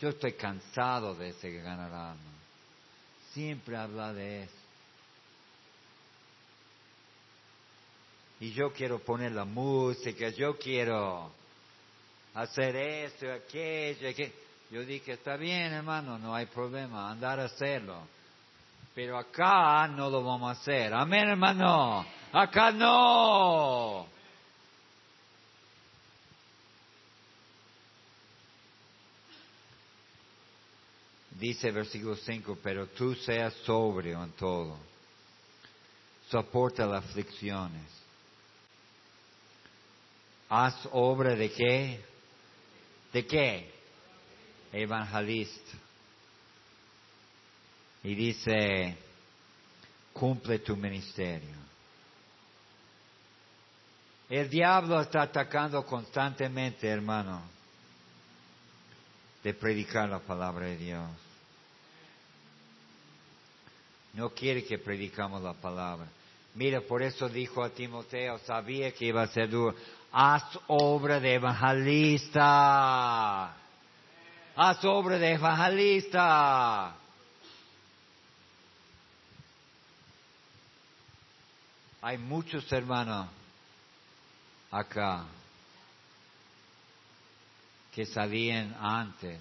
Yo 0.00 0.08
estoy 0.08 0.32
cansado 0.32 1.14
de 1.14 1.28
ese 1.28 1.52
ganar 1.52 1.92
alma. 1.92 2.32
Siempre 3.32 3.76
habla 3.76 4.12
de 4.12 4.44
eso. 4.44 4.54
Y 8.40 8.52
yo 8.52 8.72
quiero 8.72 8.98
poner 9.00 9.32
la 9.32 9.44
música, 9.44 10.30
yo 10.30 10.56
quiero 10.56 11.30
hacer 12.34 12.74
esto, 12.74 13.30
aquello, 13.30 14.08
aquello. 14.08 14.32
Yo 14.70 14.84
dije, 14.84 15.12
está 15.12 15.36
bien, 15.36 15.72
hermano, 15.72 16.18
no 16.18 16.34
hay 16.34 16.46
problema, 16.46 17.10
andar 17.10 17.38
a 17.38 17.44
hacerlo. 17.44 18.00
Pero 18.94 19.18
acá 19.18 19.86
no 19.88 20.08
lo 20.08 20.24
vamos 20.24 20.48
a 20.56 20.60
hacer. 20.60 20.94
Amén, 20.94 21.28
hermano. 21.28 22.04
Acá 22.32 22.72
no. 22.72 24.06
Dice 31.40 31.70
versículo 31.70 32.16
5, 32.16 32.58
pero 32.62 32.88
tú 32.88 33.14
seas 33.14 33.54
sobrio 33.64 34.22
en 34.22 34.32
todo. 34.32 34.76
Soporta 36.28 36.84
las 36.84 37.02
aflicciones. 37.02 37.86
Haz 40.50 40.86
obra 40.92 41.34
de 41.34 41.50
qué? 41.50 42.04
¿De 43.10 43.26
qué? 43.26 43.72
Evangelista. 44.70 45.78
Y 48.02 48.14
dice, 48.14 48.98
cumple 50.12 50.58
tu 50.58 50.76
ministerio. 50.76 51.56
El 54.28 54.50
diablo 54.50 55.00
está 55.00 55.22
atacando 55.22 55.86
constantemente, 55.86 56.86
hermano, 56.86 57.42
de 59.42 59.54
predicar 59.54 60.06
la 60.06 60.18
palabra 60.18 60.66
de 60.66 60.76
Dios. 60.76 61.29
No 64.14 64.30
quiere 64.30 64.64
que 64.64 64.78
predicamos 64.78 65.42
la 65.42 65.54
palabra. 65.54 66.06
Mira, 66.54 66.80
por 66.80 67.02
eso 67.02 67.28
dijo 67.28 67.62
a 67.62 67.70
Timoteo, 67.70 68.38
sabía 68.38 68.92
que 68.92 69.06
iba 69.06 69.22
a 69.22 69.28
ser 69.28 69.48
duro. 69.48 69.76
Haz 70.12 70.58
obra 70.66 71.20
de 71.20 71.34
evangelista. 71.34 72.44
Haz 74.56 74.84
obra 74.84 75.18
de 75.18 75.32
evangelista. 75.32 76.96
Hay 82.02 82.18
muchos 82.18 82.72
hermanos 82.72 83.28
acá 84.70 85.26
que 87.92 88.06
salían 88.06 88.74
antes 88.80 89.40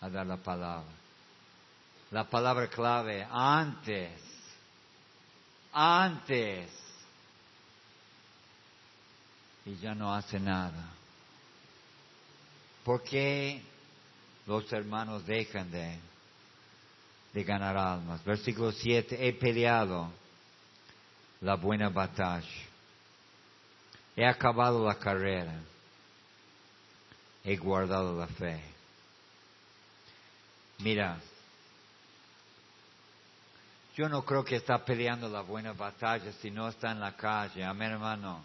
a 0.00 0.08
dar 0.08 0.26
la 0.26 0.38
palabra 0.38 1.01
la 2.12 2.24
palabra 2.24 2.68
clave, 2.68 3.26
antes, 3.30 4.10
antes, 5.72 6.70
y 9.64 9.76
ya 9.76 9.94
no 9.94 10.14
hace 10.14 10.38
nada. 10.38 10.90
¿Por 12.84 13.02
qué 13.02 13.62
los 14.46 14.70
hermanos 14.74 15.24
dejan 15.24 15.70
de, 15.70 15.98
de 17.32 17.44
ganar 17.44 17.78
almas? 17.78 18.22
Versículo 18.24 18.72
7, 18.72 19.26
he 19.26 19.32
peleado 19.32 20.12
la 21.40 21.54
buena 21.54 21.88
batalla, 21.88 22.46
he 24.14 24.26
acabado 24.26 24.84
la 24.86 24.98
carrera, 24.98 25.58
he 27.42 27.56
guardado 27.56 28.18
la 28.18 28.26
fe. 28.26 28.62
Mira, 30.80 31.18
yo 33.94 34.08
no 34.08 34.24
creo 34.24 34.44
que 34.44 34.56
está 34.56 34.78
peleando 34.84 35.28
la 35.28 35.42
buena 35.42 35.72
batalla 35.72 36.32
si 36.40 36.50
no 36.50 36.68
está 36.68 36.92
en 36.92 37.00
la 37.00 37.14
calle, 37.14 37.62
amén 37.62 37.92
hermano. 37.92 38.44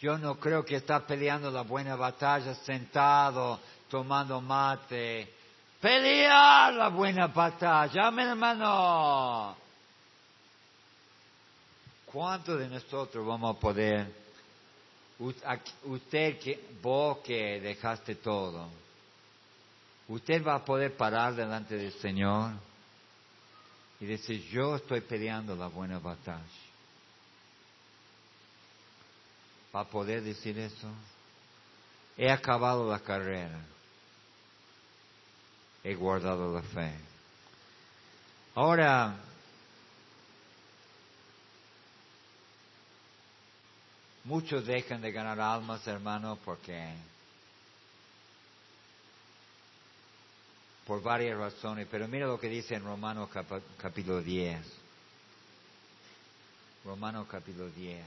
Yo 0.00 0.18
no 0.18 0.38
creo 0.38 0.64
que 0.64 0.76
está 0.76 1.06
peleando 1.06 1.50
la 1.50 1.62
buena 1.62 1.96
batalla 1.96 2.54
sentado, 2.56 3.58
tomando 3.88 4.40
mate. 4.40 5.32
Pelear 5.80 6.74
la 6.74 6.88
buena 6.88 7.28
batalla, 7.28 8.08
amén 8.08 8.28
hermano. 8.28 9.56
¿Cuántos 12.04 12.58
de 12.58 12.68
nosotros 12.68 13.26
vamos 13.26 13.56
a 13.56 13.58
poder, 13.58 14.12
usted 15.18 16.38
que, 16.38 16.68
vos 16.82 17.18
que 17.24 17.60
dejaste 17.60 18.16
todo, 18.16 18.68
usted 20.08 20.44
va 20.46 20.56
a 20.56 20.64
poder 20.64 20.96
parar 20.96 21.34
delante 21.34 21.76
del 21.76 21.92
Señor 21.94 22.52
y 24.04 24.06
decir, 24.06 24.42
yo 24.50 24.76
estoy 24.76 25.00
peleando 25.00 25.56
la 25.56 25.68
buena 25.68 25.98
batalla? 25.98 26.44
¿Va 29.74 29.84
poder 29.84 30.22
decir 30.22 30.58
eso? 30.58 30.90
He 32.14 32.30
acabado 32.30 32.90
la 32.90 33.00
carrera. 33.00 33.58
He 35.82 35.94
guardado 35.94 36.54
la 36.54 36.62
fe. 36.62 36.92
Ahora, 38.54 39.16
Muchos 44.24 44.64
dejan 44.64 45.02
de 45.02 45.12
ganar 45.12 45.38
almas, 45.38 45.86
hermano, 45.86 46.38
porque 46.46 46.94
por 50.86 51.02
varias 51.02 51.38
razones, 51.38 51.88
pero 51.90 52.06
mira 52.08 52.26
lo 52.26 52.38
que 52.38 52.48
dice 52.48 52.74
en 52.74 52.84
Romanos 52.84 53.30
capítulo 53.78 54.22
10. 54.22 54.60
Romanos 56.84 57.26
capítulo 57.30 57.70
10, 57.70 58.04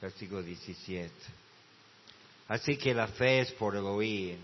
versículo 0.00 0.42
17. 0.42 1.12
Así 2.48 2.76
que 2.76 2.94
la 2.94 3.08
fe 3.08 3.40
es 3.40 3.52
por 3.52 3.74
el 3.74 3.84
oír 3.84 4.38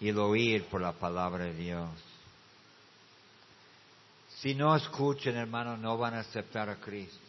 y 0.00 0.08
el 0.08 0.18
oír 0.18 0.64
por 0.64 0.80
la 0.80 0.92
palabra 0.92 1.44
de 1.44 1.54
Dios. 1.54 1.90
Si 4.40 4.54
no 4.54 4.74
escuchan, 4.76 5.36
hermano, 5.36 5.76
no 5.76 5.96
van 5.96 6.14
a 6.14 6.20
aceptar 6.20 6.68
a 6.68 6.76
Cristo 6.76 7.26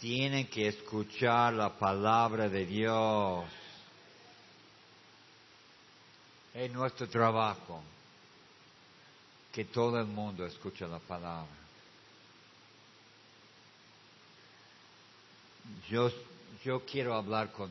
tienen 0.00 0.46
que 0.48 0.68
escuchar 0.68 1.54
la 1.54 1.70
palabra 1.78 2.48
de 2.48 2.66
Dios. 2.66 3.44
Es 6.56 6.72
nuestro 6.72 7.06
trabajo 7.06 7.82
que 9.52 9.66
todo 9.66 10.00
el 10.00 10.06
mundo 10.06 10.46
escuche 10.46 10.88
la 10.88 10.98
palabra. 10.98 11.52
Yo, 15.90 16.10
yo 16.64 16.80
quiero 16.86 17.14
hablar 17.14 17.52
con, 17.52 17.70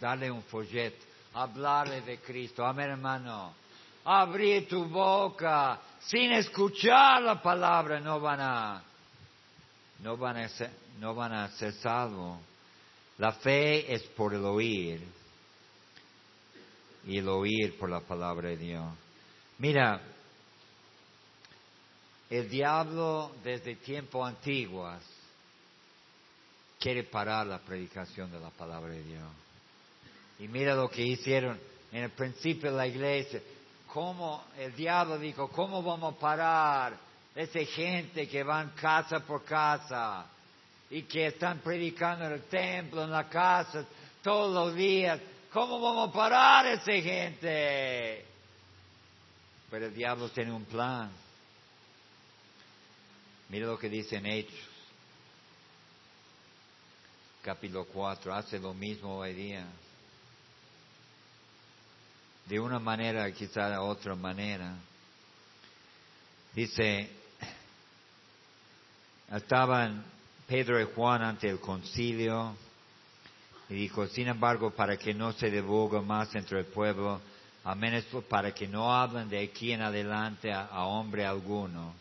darle 0.00 0.30
un 0.30 0.42
folleto, 0.44 1.04
hablarle 1.34 2.00
de 2.00 2.20
Cristo. 2.20 2.64
Amén, 2.64 2.92
hermano. 2.92 3.52
Abrir 4.02 4.66
tu 4.66 4.86
boca 4.86 5.78
sin 6.00 6.32
escuchar 6.32 7.20
la 7.20 7.42
palabra, 7.42 8.00
no 8.00 8.18
van 8.18 8.40
a 8.40 8.82
no 9.98 10.16
van 10.16 10.38
a 10.38 10.48
ser, 10.48 10.70
no 10.98 11.14
van 11.14 11.34
a 11.34 11.48
ser 11.50 11.74
salvos. 11.74 12.38
La 13.18 13.32
fe 13.32 13.92
es 13.92 14.04
por 14.04 14.32
el 14.32 14.44
oír 14.46 15.21
y 17.06 17.18
el 17.18 17.28
oír 17.28 17.76
por 17.78 17.90
la 17.90 18.00
palabra 18.00 18.50
de 18.50 18.56
Dios. 18.56 18.84
Mira, 19.58 20.00
el 22.30 22.48
diablo 22.48 23.32
desde 23.44 23.76
tiempos 23.76 24.26
antiguos 24.26 25.02
quiere 26.78 27.04
parar 27.04 27.46
la 27.46 27.58
predicación 27.58 28.30
de 28.30 28.40
la 28.40 28.50
palabra 28.50 28.92
de 28.92 29.02
Dios. 29.02 29.28
Y 30.38 30.48
mira 30.48 30.74
lo 30.74 30.88
que 30.88 31.02
hicieron 31.02 31.58
en 31.92 32.04
el 32.04 32.10
principio 32.10 32.70
de 32.70 32.76
la 32.76 32.86
iglesia. 32.86 33.40
Cómo 33.86 34.44
el 34.58 34.74
diablo 34.74 35.18
dijo, 35.18 35.48
¿cómo 35.48 35.82
vamos 35.82 36.14
a 36.14 36.18
parar 36.18 36.98
esa 37.34 37.60
gente 37.64 38.28
que 38.28 38.42
van 38.42 38.70
casa 38.70 39.20
por 39.20 39.44
casa 39.44 40.26
y 40.90 41.02
que 41.02 41.28
están 41.28 41.60
predicando 41.60 42.26
en 42.26 42.32
el 42.32 42.42
templo, 42.44 43.04
en 43.04 43.10
la 43.10 43.28
casa, 43.28 43.84
todos 44.22 44.52
los 44.52 44.74
días. 44.74 45.18
¿Cómo 45.52 45.78
vamos 45.82 46.08
a 46.08 46.12
parar 46.12 46.64
a 46.64 46.72
esa 46.72 46.92
gente? 46.92 48.24
Pero 49.70 49.86
el 49.86 49.94
diablo 49.94 50.30
tiene 50.30 50.50
un 50.50 50.64
plan. 50.64 51.10
Mira 53.50 53.66
lo 53.66 53.78
que 53.78 53.90
dice 53.90 54.16
en 54.16 54.24
Hechos, 54.24 54.58
capítulo 57.42 57.84
4, 57.84 58.34
hace 58.34 58.58
lo 58.58 58.72
mismo 58.72 59.18
hoy 59.18 59.34
día. 59.34 59.66
De 62.46 62.58
una 62.58 62.78
manera, 62.78 63.30
quizá 63.32 63.68
de 63.68 63.76
otra 63.76 64.14
manera. 64.14 64.74
Dice, 66.54 67.10
estaban 69.30 70.02
Pedro 70.46 70.80
y 70.80 70.86
Juan 70.94 71.22
ante 71.22 71.50
el 71.50 71.60
concilio 71.60 72.56
y 73.72 73.74
dijo, 73.74 74.06
sin 74.08 74.28
embargo, 74.28 74.70
para 74.70 74.98
que 74.98 75.14
no 75.14 75.32
se 75.32 75.50
divulgue 75.50 75.98
más 76.02 76.34
entre 76.34 76.58
el 76.60 76.66
pueblo, 76.66 77.22
a 77.64 77.74
menos 77.74 78.04
para 78.28 78.52
que 78.52 78.68
no 78.68 78.94
hablen 78.94 79.30
de 79.30 79.42
aquí 79.42 79.72
en 79.72 79.80
adelante 79.80 80.52
a, 80.52 80.84
hombre 80.84 81.24
alguno 81.24 81.94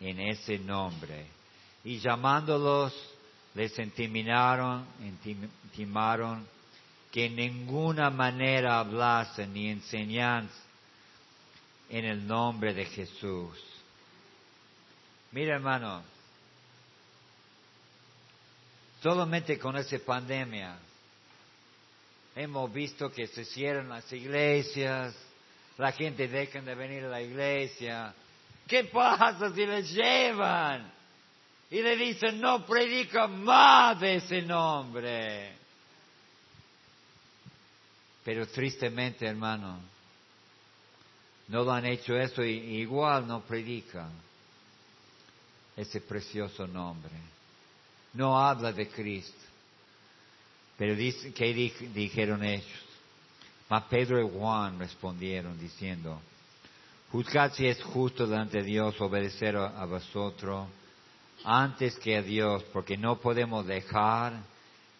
en 0.00 0.18
ese 0.18 0.58
nombre. 0.58 1.26
Y 1.84 1.98
llamándolos, 1.98 2.94
les 3.54 3.78
intimidaron, 3.78 4.86
intimaron 5.64 6.46
que 7.12 7.26
en 7.26 7.36
ninguna 7.36 8.08
manera 8.08 8.78
hablasen 8.78 9.52
ni 9.52 9.68
enseñasen 9.68 10.48
en 11.90 12.04
el 12.06 12.26
nombre 12.26 12.72
de 12.72 12.86
Jesús. 12.86 13.58
Mira, 15.32 15.56
hermano, 15.56 16.02
Solamente 19.02 19.58
con 19.58 19.78
esa 19.78 19.98
pandemia 19.98 20.76
hemos 22.34 22.72
visto 22.72 23.10
que 23.10 23.26
se 23.26 23.44
cierran 23.44 23.88
las 23.88 24.12
iglesias, 24.12 25.14
la 25.78 25.92
gente 25.92 26.28
deja 26.28 26.60
de 26.60 26.74
venir 26.74 27.04
a 27.04 27.08
la 27.08 27.22
iglesia. 27.22 28.14
¿Qué 28.66 28.84
pasa 28.84 29.52
si 29.54 29.66
les 29.66 29.90
llevan? 29.90 30.92
Y 31.70 31.82
le 31.82 31.96
dicen, 31.96 32.40
no 32.40 32.66
predica 32.66 33.26
más 33.26 34.00
de 34.00 34.16
ese 34.16 34.42
nombre. 34.42 35.52
Pero 38.24 38.46
tristemente, 38.46 39.26
hermano, 39.26 39.80
no 41.48 41.64
lo 41.64 41.72
han 41.72 41.86
hecho 41.86 42.16
eso 42.16 42.44
y 42.44 42.80
igual 42.80 43.26
no 43.26 43.40
predican 43.42 44.10
ese 45.76 46.00
precioso 46.00 46.66
nombre 46.66 47.30
no 48.14 48.38
habla 48.38 48.72
de 48.72 48.88
Cristo. 48.88 49.38
Pero 50.80 50.96
dice, 50.96 51.32
¿qué 51.34 51.52
dijeron 51.92 52.42
ellos? 52.42 52.64
Mas 53.68 53.84
Pedro 53.90 54.18
y 54.18 54.30
Juan 54.30 54.78
respondieron 54.78 55.60
diciendo, 55.60 56.18
juzgad 57.12 57.52
si 57.52 57.66
es 57.66 57.82
justo 57.82 58.26
delante 58.26 58.62
de 58.62 58.64
Dios 58.64 58.98
obedecer 58.98 59.58
a, 59.58 59.84
vosotros 59.84 60.68
antes 61.44 61.98
que 61.98 62.16
a 62.16 62.22
Dios, 62.22 62.64
porque 62.72 62.96
no 62.96 63.20
podemos 63.20 63.66
dejar 63.66 64.42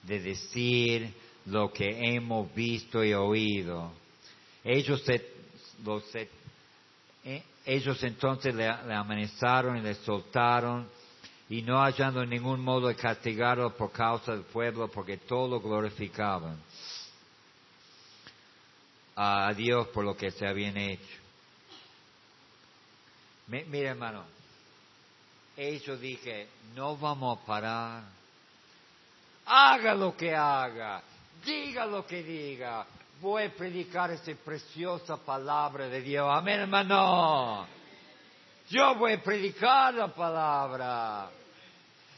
de 0.02 0.20
decir 0.20 1.14
lo 1.46 1.72
que 1.72 1.88
hemos 2.14 2.54
visto 2.54 3.02
y 3.02 3.14
oído. 3.14 3.90
Ellos, 4.62 5.02
eh, 5.08 5.32
entonces 8.02 8.54
le, 8.54 8.68
le 8.86 8.94
amenazaron 8.94 9.78
y 9.78 9.80
le 9.80 9.94
soltaron 9.94 10.86
y 11.50 11.62
no 11.62 11.82
hallando 11.82 12.24
ningún 12.24 12.60
modo 12.62 12.86
de 12.86 12.94
castigarlo 12.94 13.74
por 13.76 13.90
causa 13.90 14.30
del 14.30 14.44
pueblo, 14.44 14.86
porque 14.86 15.16
todo 15.16 15.48
lo 15.48 15.60
glorificaban 15.60 16.56
a 19.16 19.52
Dios 19.52 19.88
por 19.88 20.04
lo 20.04 20.16
que 20.16 20.30
se 20.30 20.46
habían 20.46 20.76
hecho. 20.76 21.18
mira 23.48 23.90
hermano, 23.90 24.24
ellos 25.56 26.00
dije, 26.00 26.48
no 26.76 26.96
vamos 26.96 27.36
a 27.36 27.44
parar. 27.44 28.02
Haga 29.46 29.94
lo 29.96 30.16
que 30.16 30.32
haga, 30.32 31.02
diga 31.44 31.84
lo 31.84 32.06
que 32.06 32.22
diga. 32.22 32.86
Voy 33.20 33.42
a 33.42 33.52
predicar 33.52 34.12
esa 34.12 34.32
preciosa 34.36 35.16
palabra 35.16 35.88
de 35.88 36.00
Dios. 36.00 36.28
Amén, 36.30 36.60
hermano. 36.60 37.66
Yo 38.68 38.94
voy 38.94 39.14
a 39.14 39.22
predicar 39.22 39.92
la 39.94 40.14
palabra. 40.14 41.39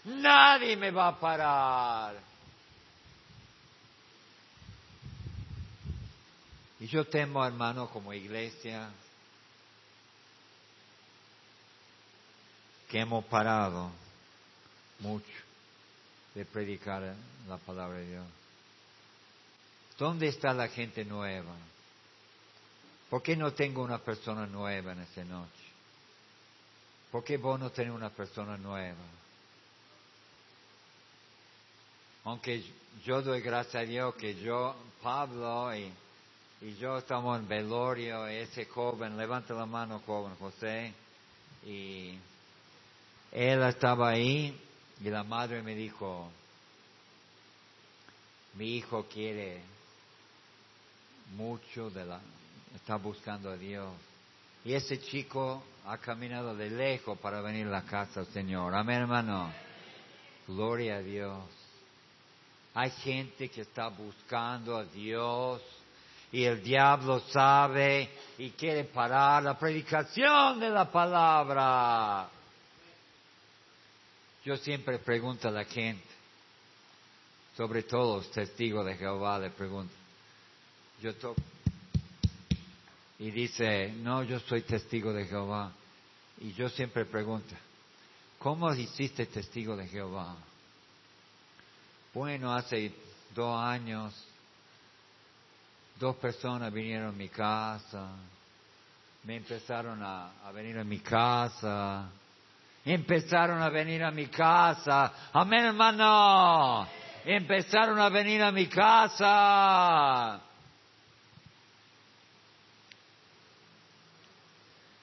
Nadie 0.05 0.77
me 0.77 0.91
va 0.91 1.09
a 1.09 1.19
parar. 1.19 2.15
Y 6.81 6.87
yo 6.89 7.07
temo, 7.07 7.47
hermano, 7.47 7.89
como 7.91 8.13
iglesia, 8.13 8.91
que 12.89 12.99
hemos 12.99 13.25
parado 13.27 13.91
mucho 14.99 15.33
de 16.35 16.45
predicar 16.45 17.15
la 17.49 17.57
palabra 17.59 17.99
de 17.99 18.07
Dios. 18.09 18.27
¿Dónde 19.97 20.27
está 20.29 20.53
la 20.53 20.69
gente 20.69 21.05
nueva? 21.05 21.55
¿Por 23.09 23.23
qué 23.23 23.37
no 23.37 23.53
tengo 23.53 23.83
una 23.83 23.99
persona 23.99 24.47
nueva 24.47 24.93
en 24.93 25.01
esta 25.01 25.23
noche? 25.23 25.63
¿Por 27.13 27.23
qué 27.23 27.37
vos 27.37 27.61
no 27.61 27.71
tenés 27.71 27.95
una 27.95 28.11
persona 28.11 28.57
nueva? 28.57 29.22
Aunque 32.25 32.63
yo 33.05 33.21
doy 33.23 33.41
gracias 33.41 33.75
a 33.75 33.87
Dios 33.87 34.15
que 34.15 34.37
yo, 34.37 34.77
Pablo 35.03 35.75
y, 35.75 35.93
y 36.61 36.75
yo 36.77 36.99
estamos 36.99 37.39
en 37.39 37.49
velorio, 37.49 38.27
ese 38.29 38.67
joven, 38.67 39.17
levanta 39.17 39.55
la 39.55 39.67
mano 39.67 40.01
joven 40.07 40.37
José, 40.37 40.93
y 41.67 42.15
él 43.33 43.63
estaba 43.65 44.11
ahí 44.11 44.57
y 45.01 45.11
la 45.11 45.25
madre 45.25 45.63
me 45.63 45.75
dijo, 45.75 46.31
mi 48.55 48.77
hijo 48.77 49.07
quiere 49.13 49.61
mucho 51.35 51.91
de 51.91 52.05
la, 52.05 52.21
está 52.77 52.97
buscando 52.97 53.51
a 53.51 53.57
Dios. 53.57 53.93
Y 54.65 54.75
ese 54.75 55.01
chico 55.01 55.61
ha 55.87 55.99
caminado 55.99 56.55
de 56.55 56.71
lejos 56.71 57.19
para 57.19 57.41
venir 57.41 57.67
a 57.67 57.71
la 57.71 57.83
casa 57.83 58.25
Señor. 58.27 58.75
Amén, 58.75 59.01
hermano. 59.01 59.53
Gloria 60.47 60.97
a 60.97 61.03
Dios. 61.03 61.62
Hay 62.75 62.91
gente 62.91 63.51
que 63.51 63.63
está 63.63 63.89
buscando 63.89 64.77
a 64.77 64.85
Dios 64.85 65.61
y 66.31 66.45
el 66.45 66.63
diablo 66.63 67.21
sabe 67.31 68.09
y 68.39 68.51
quiere 68.51 68.85
parar 68.85 69.43
la 69.43 69.59
predicación 69.59 70.59
de 70.59 70.71
la 70.71 70.91
palabra. 70.91 72.31
Yo 74.45 74.57
siempre 74.57 74.99
pregunto 74.99 75.49
a 75.49 75.51
la 75.51 75.65
gente, 75.65 76.09
sobre 77.57 77.83
todo 77.83 78.17
los 78.17 78.31
testigos 78.31 78.87
de 78.87 78.97
Jehová, 78.97 79.39
le 79.39 79.51
pregunto, 79.51 79.93
yo 81.03 81.15
toco, 81.17 81.41
y 83.19 83.31
dice, 83.31 83.93
no, 83.99 84.25
yo 84.25 84.41
soy 84.41 84.63
testigo 84.63 85.13
de 85.13 85.27
Jehová. 85.27 85.71
Y 86.41 86.55
yo 86.55 86.69
siempre 86.71 87.05
pregunto, 87.05 87.55
¿cómo 88.39 88.75
hiciste 88.75 89.27
testigo 89.27 89.77
de 89.77 89.87
Jehová? 89.87 90.37
Bueno, 92.15 92.53
hace 92.55 92.93
dos 93.35 93.59
años, 93.59 94.13
dos 95.99 96.15
personas 96.17 96.71
vinieron 96.71 97.09
a 97.09 97.13
mi 97.13 97.31
casa, 97.31 98.11
me 99.23 99.37
empezaron 99.37 100.03
a, 100.03 100.31
venir 100.53 100.79
a 100.79 100.85
mi 100.85 100.99
casa, 100.99 102.11
empezaron 102.85 103.63
a 103.63 103.71
venir 103.71 104.05
a 104.05 104.11
mi 104.11 104.27
casa, 104.27 105.31
amén 105.33 105.65
hermano, 105.65 106.87
empezaron 107.25 107.99
a 107.99 108.11
venir 108.11 108.43
a 108.43 108.53
mi 108.53 108.67
casa. 108.67 110.39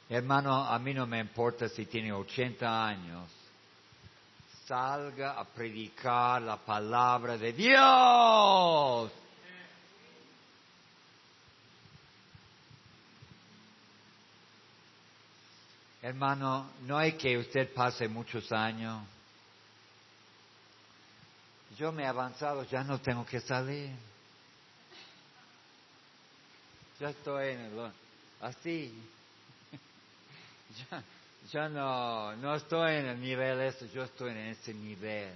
Hermano, 0.08 0.64
a 0.64 0.78
mí 0.78 0.94
no 0.94 1.08
me 1.08 1.20
importa 1.20 1.70
si 1.70 1.88
tiene 1.88 2.12
80 2.14 2.86
años. 2.86 3.39
Salga 4.70 5.32
a 5.32 5.46
predicar 5.46 6.44
la 6.44 6.58
palabra 6.58 7.40
de 7.40 7.54
Dios. 7.54 9.12
Hermano, 16.04 16.70
no 16.82 17.00
hay 17.00 17.14
que 17.14 17.36
usted 17.40 17.74
pase 17.74 18.08
muchos 18.08 18.52
años. 18.52 19.04
Yo 21.76 21.92
me 21.92 22.04
he 22.04 22.06
avanzado, 22.06 22.64
ya 22.66 22.84
no 22.84 23.02
tengo 23.02 23.26
que 23.26 23.40
salir. 23.40 23.90
Ya 27.00 27.10
estoy 27.10 27.54
en 27.54 27.60
el... 27.60 27.92
Así. 28.40 28.94
Ya, 30.92 31.04
ya 31.52 31.68
no, 31.70 32.36
no 32.36 32.56
estoy 32.56 32.96
en 32.96 33.06
el 33.08 33.20
nivel 33.20 33.60
ese, 33.62 33.90
yo 33.90 34.04
estoy 34.04 34.32
en 34.32 34.38
ese 34.38 34.74
nivel. 34.74 35.34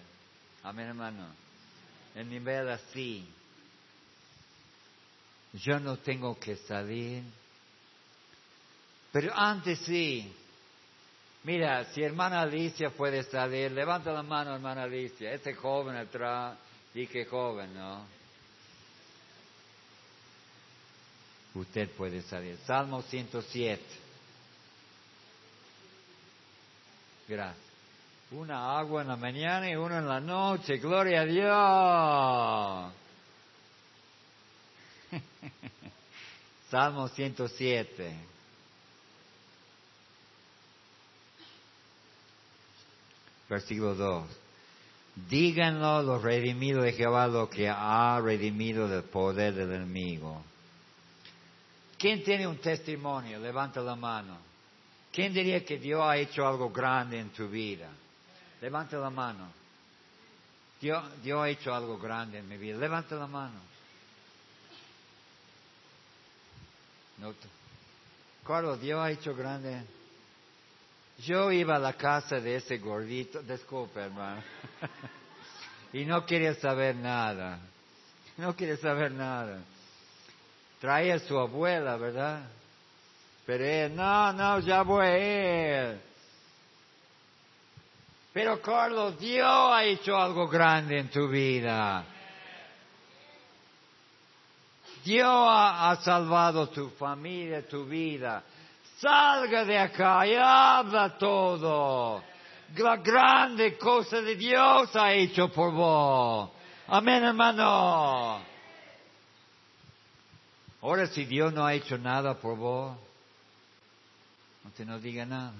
Amén, 0.63 0.87
hermano. 0.87 1.27
El 2.15 2.29
nivel 2.29 2.69
así. 2.69 3.27
Yo 5.53 5.79
no 5.79 5.97
tengo 5.97 6.37
que 6.39 6.55
salir. 6.57 7.23
Pero 9.11 9.33
antes 9.35 9.79
sí. 9.79 10.31
Mira, 11.43 11.85
si 11.93 12.01
hermana 12.01 12.41
Alicia 12.41 12.89
puede 12.91 13.23
salir, 13.23 13.71
levanta 13.71 14.11
la 14.11 14.23
mano, 14.23 14.53
hermana 14.53 14.83
Alicia. 14.83 15.31
Ese 15.31 15.53
joven 15.53 15.95
atrás, 15.95 16.57
y 16.93 17.07
qué 17.07 17.25
joven, 17.25 17.73
¿no? 17.73 18.05
Usted 21.55 21.89
puede 21.91 22.21
salir. 22.23 22.57
Salmo 22.65 23.01
107. 23.01 24.02
Gracias. 27.27 27.73
Una 28.31 28.79
agua 28.79 29.03
en 29.03 29.09
la 29.09 29.15
mañana 29.15 29.69
y 29.69 29.75
una 29.75 29.99
en 29.99 30.07
la 30.07 30.19
noche. 30.19 30.77
Gloria 30.77 31.21
a 31.21 31.25
Dios. 31.25 32.93
Salmo 36.71 37.07
107. 37.09 38.15
Versículo 43.47 43.93
2. 43.93 44.39
Díganlo 45.29 46.01
los 46.01 46.23
redimidos 46.23 46.83
de 46.85 46.93
Jehová 46.93 47.27
lo 47.27 47.47
que 47.47 47.69
ha 47.69 48.19
redimido 48.19 48.87
del 48.87 49.03
poder 49.03 49.53
del 49.53 49.71
enemigo. 49.73 50.41
¿Quién 51.99 52.23
tiene 52.23 52.47
un 52.47 52.57
testimonio? 52.57 53.39
Levanta 53.39 53.79
la 53.81 53.95
mano. 53.95 54.52
¿Quién 55.13 55.31
diría 55.31 55.63
que 55.63 55.77
Dios 55.77 56.01
ha 56.03 56.17
hecho 56.17 56.45
algo 56.45 56.71
grande 56.71 57.19
en 57.19 57.29
tu 57.29 57.47
vida? 57.47 57.87
Levanta 58.59 58.97
la 58.97 59.11
mano. 59.11 59.47
Dios, 60.81 61.03
Dios 61.21 61.39
ha 61.39 61.49
hecho 61.49 61.73
algo 61.73 61.99
grande 61.99 62.39
en 62.39 62.49
mi 62.49 62.57
vida. 62.57 62.77
Levanta 62.77 63.15
la 63.15 63.27
mano. 63.27 63.59
No, 67.19 67.31
Carlos, 68.43 68.81
Dios 68.81 68.99
ha 68.99 69.11
hecho 69.11 69.35
grande. 69.35 69.83
Yo 71.19 71.51
iba 71.51 71.75
a 71.75 71.79
la 71.79 71.93
casa 71.93 72.39
de 72.39 72.55
ese 72.55 72.79
gordito, 72.79 73.43
disculpe 73.43 73.99
hermano, 73.99 74.41
y 75.93 76.05
no 76.05 76.25
quería 76.25 76.55
saber 76.55 76.95
nada. 76.95 77.59
No 78.37 78.55
quería 78.55 78.77
saber 78.77 79.11
nada. 79.11 79.61
Traía 80.81 81.15
a 81.15 81.19
su 81.19 81.37
abuela, 81.37 81.97
¿verdad? 81.97 82.49
Pero 83.45 83.93
no, 83.93 84.33
no, 84.33 84.59
ya 84.59 84.83
voy 84.83 85.05
a 85.05 85.17
ir. 85.17 86.01
Pero 88.33 88.61
Carlos, 88.61 89.19
Dios 89.19 89.47
ha 89.47 89.83
hecho 89.83 90.17
algo 90.17 90.47
grande 90.47 90.99
en 90.99 91.09
tu 91.09 91.27
vida. 91.27 92.05
Dios 95.03 95.27
ha, 95.27 95.91
ha, 95.91 95.95
salvado 95.97 96.69
tu 96.69 96.89
familia, 96.91 97.67
tu 97.67 97.85
vida. 97.85 98.43
Salga 98.97 99.65
de 99.65 99.77
acá 99.77 100.25
y 100.25 100.35
habla 100.35 101.17
todo. 101.17 102.23
La 102.77 102.97
grande 102.97 103.77
cosa 103.77 104.21
de 104.21 104.35
Dios 104.35 104.95
ha 104.95 105.13
hecho 105.13 105.49
por 105.49 105.71
vos. 105.73 106.49
Amén, 106.87 107.23
hermano. 107.23 108.41
Ahora, 110.81 111.07
si 111.07 111.25
Dios 111.25 111.53
no 111.53 111.65
ha 111.65 111.73
hecho 111.73 111.97
nada 111.97 112.33
por 112.35 112.57
vos, 112.57 112.97
no 114.63 114.71
te 114.71 114.85
no 114.85 114.99
diga 114.99 115.25
nada. 115.25 115.53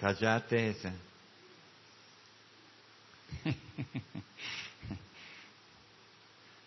Callate 0.00 0.70
esa. 0.70 0.92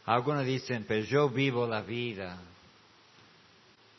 Algunos 0.05 0.45
dicen, 0.45 0.85
pero 0.87 1.03
yo 1.05 1.29
vivo 1.29 1.67
la 1.67 1.81
vida. 1.81 2.39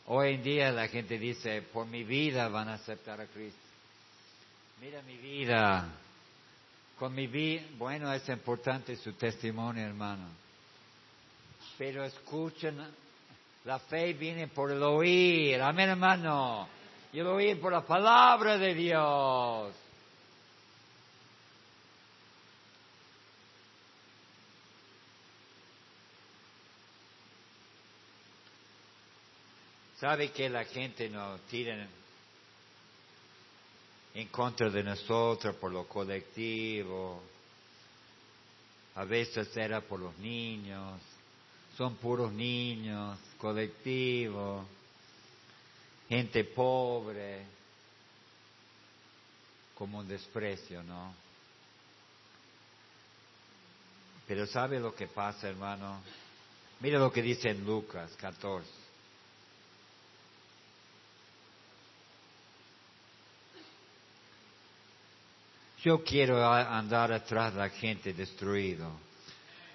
Hoy 0.07 0.33
en 0.33 0.43
día 0.43 0.71
la 0.71 0.87
gente 0.87 1.19
dice, 1.19 1.61
por 1.61 1.85
mi 1.85 2.03
vida 2.03 2.47
van 2.49 2.69
a 2.69 2.73
aceptar 2.73 3.21
a 3.21 3.27
Cristo. 3.27 3.59
Mira 4.81 5.03
mi 5.03 5.17
vida. 5.17 5.87
Con 6.97 7.13
mi 7.13 7.27
vida, 7.27 7.63
bueno, 7.77 8.11
es 8.11 8.27
importante 8.27 8.95
su 8.95 9.13
testimonio, 9.13 9.85
hermano. 9.85 10.27
Pero 11.77 12.03
escuchen 12.03 12.81
la 13.65 13.77
fe 13.79 14.13
viene 14.13 14.47
por 14.47 14.71
el 14.71 14.81
oír, 14.81 15.61
amén 15.61 15.89
hermano. 15.89 16.67
Y 17.11 17.19
el 17.19 17.27
oír 17.27 17.59
por 17.59 17.73
la 17.73 17.81
palabra 17.81 18.57
de 18.57 18.73
Dios. 18.73 19.75
¿Sabe 29.99 30.31
que 30.31 30.47
la 30.47 30.63
gente 30.63 31.09
nos 31.09 31.41
tira 31.41 31.85
en 34.13 34.27
contra 34.29 34.69
de 34.69 34.81
nosotros 34.81 35.57
por 35.57 35.73
lo 35.73 35.85
colectivo? 35.89 37.21
A 38.95 39.03
veces 39.03 39.55
era 39.57 39.81
por 39.81 39.99
los 39.99 40.17
niños, 40.17 41.01
son 41.79 41.95
puros 41.95 42.33
niños, 42.33 43.17
colectivo, 43.37 44.65
gente 46.09 46.43
pobre, 46.43 47.45
como 49.75 49.99
un 49.99 50.07
desprecio, 50.09 50.83
¿no? 50.83 51.13
Pero 54.27 54.45
¿sabe 54.45 54.77
lo 54.77 54.93
que 54.93 55.07
pasa, 55.07 55.47
hermano? 55.47 56.01
Mira 56.81 56.99
lo 56.99 57.13
que 57.13 57.21
dice 57.21 57.49
en 57.49 57.65
Lucas 57.65 58.11
14. 58.17 58.69
Yo 65.81 66.03
quiero 66.03 66.45
andar 66.45 67.13
atrás 67.13 67.53
de 67.53 67.59
la 67.59 67.69
gente 67.69 68.11
destruido. 68.11 69.07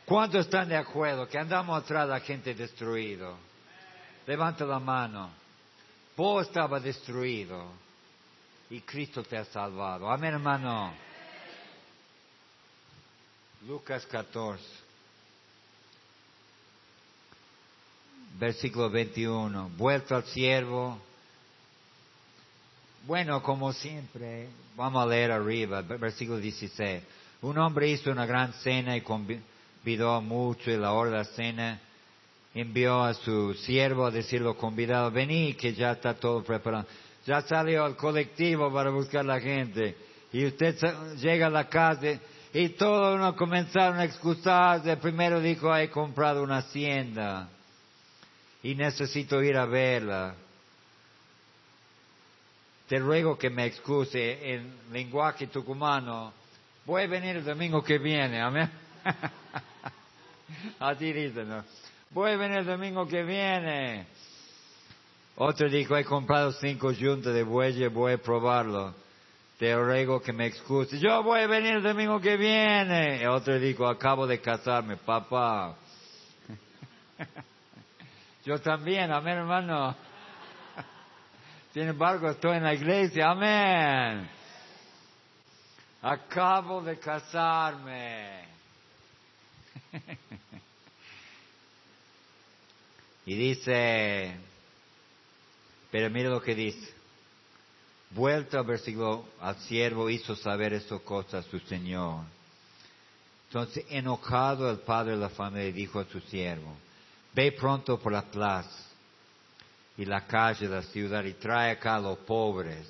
¿Cuántos 0.07 0.45
están 0.45 0.69
de 0.69 0.77
acuerdo 0.77 1.27
que 1.27 1.39
andamos 1.39 1.83
atrás 1.83 2.07
de 2.07 2.13
la 2.13 2.21
gente 2.21 2.55
destruido? 2.55 3.37
Levanta 4.27 4.65
la 4.65 4.79
mano. 4.79 5.31
Vos 6.17 6.47
estaba 6.47 6.79
destruido 6.79 7.71
y 8.69 8.81
Cristo 8.83 9.23
te 9.23 9.39
ha 9.39 9.45
salvado. 9.47 10.11
Amén, 10.11 10.35
hermano. 10.35 10.93
Lucas 13.67 14.05
14, 14.05 14.63
versículo 18.39 18.91
21. 18.91 19.71
Vuelto 19.71 20.15
al 20.15 20.25
siervo. 20.25 20.99
Bueno, 23.07 23.43
como 23.43 23.73
siempre, 23.73 24.49
vamos 24.77 25.03
a 25.03 25.07
leer 25.07 25.33
arriba, 25.33 25.81
versículo 25.81 26.39
16. 26.39 27.03
Un 27.41 27.59
hombre 27.59 27.89
hizo 27.89 28.11
una 28.11 28.27
gran 28.27 28.53
cena 28.55 28.97
y 28.97 29.01
convidó 29.85 30.19
mucho 30.23 30.71
y 30.71 30.79
la 30.79 30.95
hora 30.95 31.11
de 31.11 31.17
la 31.19 31.25
cena 31.25 31.79
envió 32.55 33.05
a 33.05 33.13
su 33.13 33.53
siervo 33.53 34.07
a 34.07 34.11
decirlo 34.11 34.57
convidado, 34.57 35.11
vení 35.11 35.53
que 35.53 35.75
ya 35.75 35.93
está 35.93 36.15
todo 36.15 36.43
preparado. 36.43 36.87
Ya 37.27 37.43
salió 37.43 37.85
al 37.85 37.95
colectivo 37.95 38.73
para 38.73 38.89
buscar 38.89 39.27
la 39.27 39.39
gente. 39.41 39.95
Y 40.33 40.47
usted 40.47 40.75
llega 41.17 41.49
a 41.49 41.51
la 41.51 41.69
casa 41.69 42.19
y 42.55 42.71
todos 42.71 43.17
uno 43.17 43.37
comenzaron 43.37 43.99
a 43.99 44.05
excusarse. 44.05 44.97
Primero 44.97 45.39
dijo, 45.39 45.77
he 45.77 45.91
comprado 45.91 46.43
una 46.43 46.59
hacienda 46.59 47.51
y 48.63 48.75
necesito 48.75 49.43
ir 49.43 49.59
a 49.59 49.67
verla. 49.67 50.35
Te 52.89 52.99
ruego 53.01 53.37
que 53.37 53.51
me 53.51 53.67
excuse 53.67 54.55
en 54.55 54.75
lenguaje 54.93 55.49
tucumano. 55.49 56.33
Voy 56.87 57.03
a 57.03 57.07
venir 57.07 57.37
el 57.37 57.45
domingo 57.45 57.85
que 57.85 57.99
viene, 57.99 58.41
amén. 58.41 58.71
Así 60.81 61.13
dicen, 61.13 61.49
¿no? 61.49 61.65
Venir 62.15 62.59
el 62.59 62.67
domingo 62.67 63.07
que 63.07 63.23
viene. 63.23 64.07
Otro 65.37 65.69
dijo, 65.69 65.97
he 65.97 66.05
comprado 66.05 66.53
cinco 66.53 66.93
juntas 66.95 67.35
de 67.35 67.43
bueyes, 67.43 67.93
voy 67.93 68.13
a 68.13 68.19
probarlo. 68.19 68.95
Te 69.59 69.75
ruego 69.75 70.21
que 70.21 70.33
me 70.33 70.47
excuse. 70.47 70.99
Yo 70.99 71.23
voy 71.23 71.41
a 71.41 71.47
venir 71.47 71.75
el 71.75 71.83
domingo 71.83 72.21
que 72.21 72.37
viene. 72.37 73.27
otro 73.27 73.59
dijo, 73.59 73.87
acabo 73.87 74.27
de 74.27 74.41
casarme, 74.41 74.97
papá. 74.97 75.75
Yo 78.45 78.61
también, 78.61 79.11
amén, 79.11 79.39
hermano. 79.39 79.97
Sin 81.73 81.89
embargo, 81.89 82.31
estoy 82.31 82.59
en 82.59 82.65
la 82.65 82.75
iglesia, 82.75 83.31
amén. 83.31 84.29
Acabo 86.03 86.83
de 86.83 86.99
casarme. 86.99 88.54
y 93.27 93.35
dice, 93.35 94.37
pero 95.91 96.11
mire 96.11 96.29
lo 96.29 96.43
que 96.43 96.55
dice. 96.55 96.93
Vuelto 98.11 98.59
al 98.59 98.65
versículo, 98.65 99.27
al 99.41 99.59
siervo 99.61 100.09
hizo 100.09 100.37
saber 100.37 100.73
estas 100.73 101.01
cosas 101.01 101.47
a 101.47 101.51
su 101.51 101.59
señor. 101.61 102.25
Entonces, 103.49 103.85
enojado 103.89 104.71
el 104.71 104.79
padre 104.79 105.13
de 105.13 105.19
la 105.19 105.29
familia 105.29 105.73
dijo 105.73 106.01
a 106.01 106.05
su 106.05 106.21
siervo, 106.21 106.77
ve 107.33 107.53
pronto 107.53 107.99
por 107.99 108.13
la 108.13 108.23
plaza 108.23 108.85
y 109.97 110.05
la 110.05 110.27
calle 110.27 110.69
de 110.69 110.75
la 110.75 110.83
ciudad 110.83 111.25
y 111.25 111.35
trae 111.35 111.73
acá 111.73 111.97
a 111.97 112.01
los 112.01 112.19
pobres, 112.19 112.87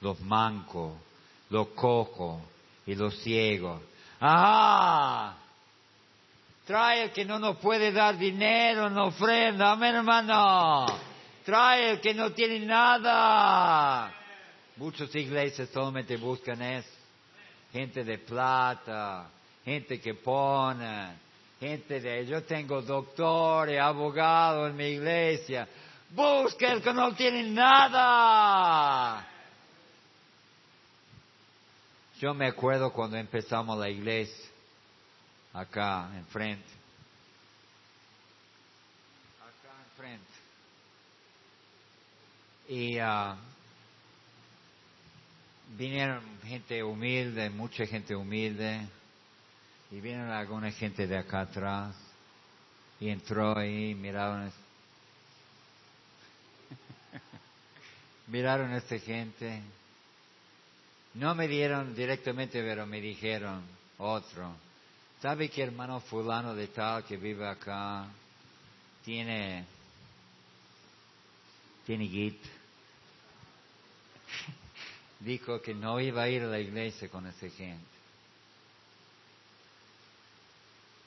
los 0.00 0.20
mancos, 0.20 0.94
los 1.50 1.68
cojos 1.68 2.42
y 2.86 2.94
los 2.94 3.16
ciegos. 3.22 3.80
¡Ah! 4.20 5.41
Trae 6.66 7.04
el 7.04 7.10
que 7.10 7.24
no 7.24 7.38
nos 7.38 7.56
puede 7.56 7.90
dar 7.90 8.16
dinero 8.16 8.86
en 8.86 8.96
ofrenda. 8.96 9.72
Amén, 9.72 9.96
hermano. 9.96 10.86
Trae 11.44 11.90
el 11.90 12.00
que 12.00 12.14
no 12.14 12.32
tiene 12.32 12.60
nada. 12.60 14.14
Muchas 14.76 15.12
iglesias 15.14 15.68
solamente 15.70 16.16
buscan 16.16 16.62
eso. 16.62 16.88
Gente 17.72 18.04
de 18.04 18.18
plata, 18.18 19.28
gente 19.64 20.00
que 20.00 20.14
pone, 20.14 21.16
gente 21.58 22.00
de... 22.00 22.26
Yo 22.26 22.44
tengo 22.44 22.80
doctores, 22.82 23.80
abogados 23.80 24.70
en 24.70 24.76
mi 24.76 24.84
iglesia. 24.84 25.66
Busca 26.10 26.72
el 26.72 26.82
que 26.82 26.92
no 26.92 27.12
tiene 27.14 27.42
nada. 27.44 29.26
Yo 32.20 32.34
me 32.34 32.46
acuerdo 32.46 32.92
cuando 32.92 33.16
empezamos 33.16 33.76
la 33.78 33.88
iglesia, 33.88 34.51
acá 35.52 36.10
enfrente. 36.16 36.68
Acá 39.40 39.74
enfrente. 39.90 40.32
Y 42.68 42.98
uh, 43.00 43.36
vinieron 45.76 46.22
gente 46.44 46.82
humilde, 46.82 47.50
mucha 47.50 47.86
gente 47.86 48.14
humilde, 48.14 48.86
y 49.90 50.00
vinieron 50.00 50.30
alguna 50.30 50.70
gente 50.70 51.06
de 51.06 51.18
acá 51.18 51.42
atrás, 51.42 51.94
y 52.98 53.08
entró 53.10 53.58
ahí, 53.58 53.94
miraron, 53.94 54.50
miraron 58.28 58.72
a 58.72 58.78
esta 58.78 58.98
gente. 58.98 59.60
No 61.14 61.34
me 61.34 61.46
dieron 61.46 61.94
directamente, 61.94 62.62
pero 62.62 62.86
me 62.86 63.00
dijeron 63.00 63.62
otro. 63.98 64.54
¿Sabe 65.22 65.48
que 65.48 65.62
hermano 65.62 66.00
fulano 66.00 66.52
de 66.52 66.66
tal 66.66 67.04
que 67.04 67.16
vive 67.16 67.46
acá 67.46 68.06
tiene, 69.04 69.64
tiene 71.86 72.08
git? 72.08 72.42
dijo 75.20 75.62
que 75.62 75.74
no 75.74 76.00
iba 76.00 76.22
a 76.22 76.28
ir 76.28 76.42
a 76.42 76.46
la 76.46 76.58
iglesia 76.58 77.08
con 77.08 77.24
esa 77.28 77.48
gente. 77.48 77.86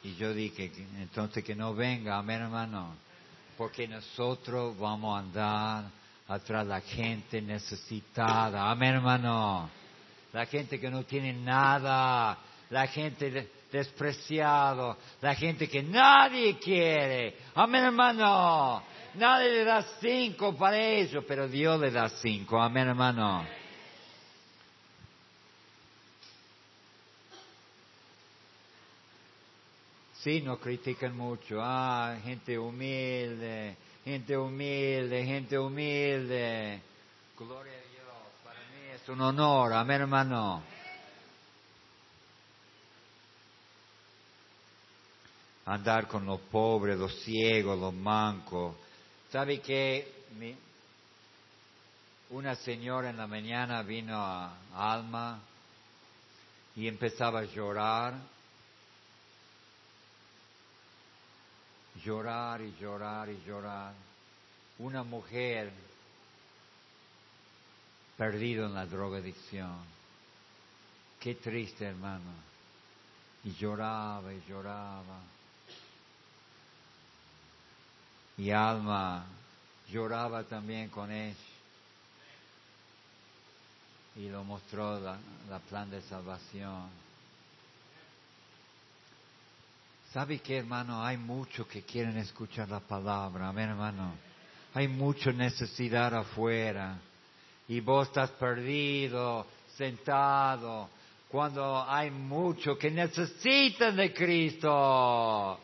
Y 0.03 0.15
yo 0.15 0.33
dije, 0.33 0.71
entonces 0.97 1.43
que 1.43 1.53
no 1.53 1.75
venga, 1.75 2.17
amén 2.17 2.43
hermano, 2.43 2.95
porque 3.57 3.85
nosotros 3.85 4.77
vamos 4.77 5.13
a 5.13 5.19
andar 5.19 5.91
atrás 6.29 6.63
de 6.63 6.69
la 6.69 6.79
gente 6.79 7.41
necesitada, 7.41 8.71
amén 8.71 8.95
hermano, 8.95 9.69
la 10.31 10.45
gente 10.45 10.79
que 10.79 10.89
no 10.89 11.03
tiene 11.03 11.33
nada, 11.33 12.37
la 12.69 12.87
gente 12.87 13.54
despreciado, 13.71 14.97
la 15.21 15.35
gente 15.35 15.67
que 15.67 15.83
nadie 15.83 16.57
quiere, 16.57 17.35
amén 17.55 17.85
hermano, 17.85 18.83
nadie 19.15 19.51
le 19.51 19.63
da 19.65 19.81
cinco 19.99 20.55
para 20.55 20.77
ellos, 20.77 21.23
pero 21.27 21.47
Dios 21.47 21.79
le 21.79 21.91
da 21.91 22.09
cinco, 22.09 22.61
amén 22.61 22.87
hermano. 22.87 23.45
Sí, 30.25 30.41
nos 30.41 30.57
critican 30.57 31.15
mucho. 31.15 31.59
Ah, 31.61 32.17
gente 32.23 32.57
humilde, 32.57 33.75
gente 34.03 34.35
humilde, 34.35 35.23
gente 35.23 35.55
humilde. 35.55 36.81
Gloria 37.37 37.73
a 37.73 37.91
Dios. 37.91 38.07
Para 38.43 38.59
mí 38.59 38.89
es 38.91 39.07
un 39.07 39.21
honor. 39.21 39.73
Amén, 39.73 40.01
hermano. 40.01 40.63
Andar 45.65 46.07
con 46.07 46.25
los 46.25 46.39
pobres, 46.41 46.97
los 46.97 47.13
ciegos, 47.23 47.79
los 47.79 47.93
mancos. 47.93 48.75
¿Sabe 49.31 49.59
que 49.59 50.13
una 52.29 52.55
señora 52.55 53.09
en 53.09 53.17
la 53.17 53.27
mañana 53.27 53.81
vino 53.81 54.15
a 54.15 54.53
Alma 54.75 55.39
y 56.75 56.87
empezaba 56.87 57.39
a 57.39 57.45
llorar 57.45 58.13
llorar 62.05 62.61
y 62.61 62.75
llorar 62.79 63.29
y 63.29 63.41
llorar. 63.45 63.93
una 64.77 65.03
mujer 65.03 65.71
perdida 68.17 68.65
en 68.65 68.73
la 68.73 68.85
drogadicción. 68.85 69.77
Qué 71.19 71.35
triste, 71.35 71.85
hermano. 71.85 72.31
Y 73.43 73.53
lloraba 73.53 74.33
y 74.33 74.43
lloraba. 74.47 75.34
Y 78.37 78.51
Alma 78.51 79.25
lloraba 79.89 80.43
también 80.43 80.89
con 80.89 81.11
él. 81.11 81.35
Y 84.15 84.29
lo 84.29 84.43
mostró 84.43 84.99
la, 84.99 85.17
la 85.49 85.59
plan 85.59 85.89
de 85.89 86.01
salvación. 86.01 86.89
¿Sabe 90.13 90.39
qué, 90.39 90.59
hermano? 90.59 91.03
Hay 91.03 91.17
muchos 91.17 91.67
que 91.67 91.81
quieren 91.81 92.17
escuchar 92.17 92.69
la 92.69 92.79
palabra. 92.79 93.49
Amén, 93.49 93.69
hermano. 93.69 94.13
Hay 94.73 94.87
mucha 94.87 95.31
necesidad 95.31 96.13
afuera. 96.15 96.97
Y 97.67 97.81
vos 97.81 98.07
estás 98.07 98.31
perdido, 98.31 99.45
sentado, 99.75 100.89
cuando 101.27 101.83
hay 101.85 102.11
muchos 102.11 102.77
que 102.77 102.91
necesitan 102.91 103.95
de 103.95 104.13
Cristo. 104.13 105.59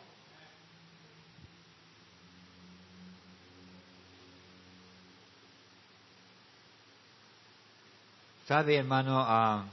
¿Sabe, 8.51 8.75
hermano? 8.75 9.17
Ah, 9.17 9.63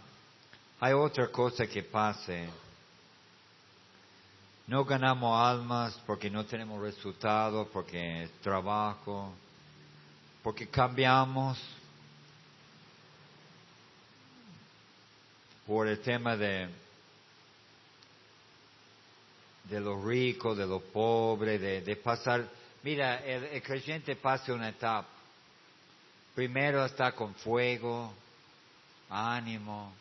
hay 0.79 0.93
otra 0.93 1.27
cosa 1.33 1.67
que 1.67 1.83
pase. 1.83 2.49
No 4.69 4.85
ganamos 4.85 5.37
almas 5.37 6.01
porque 6.07 6.31
no 6.31 6.47
tenemos 6.47 6.81
resultados, 6.81 7.67
porque 7.73 8.23
es 8.23 8.31
trabajo, 8.41 9.35
porque 10.45 10.69
cambiamos 10.69 11.59
por 15.67 15.89
el 15.89 15.99
tema 15.99 16.37
de, 16.37 16.69
de 19.65 19.81
lo 19.81 20.01
rico, 20.07 20.55
de 20.55 20.69
lo 20.69 20.79
pobre, 20.79 21.59
de, 21.59 21.81
de 21.81 21.97
pasar. 21.97 22.49
Mira, 22.85 23.25
el, 23.25 23.43
el 23.43 23.61
creyente 23.61 24.15
pasa 24.15 24.53
una 24.53 24.69
etapa. 24.69 25.09
Primero 26.33 26.85
está 26.85 27.11
con 27.11 27.35
fuego, 27.35 28.15
ánimo, 29.09 29.93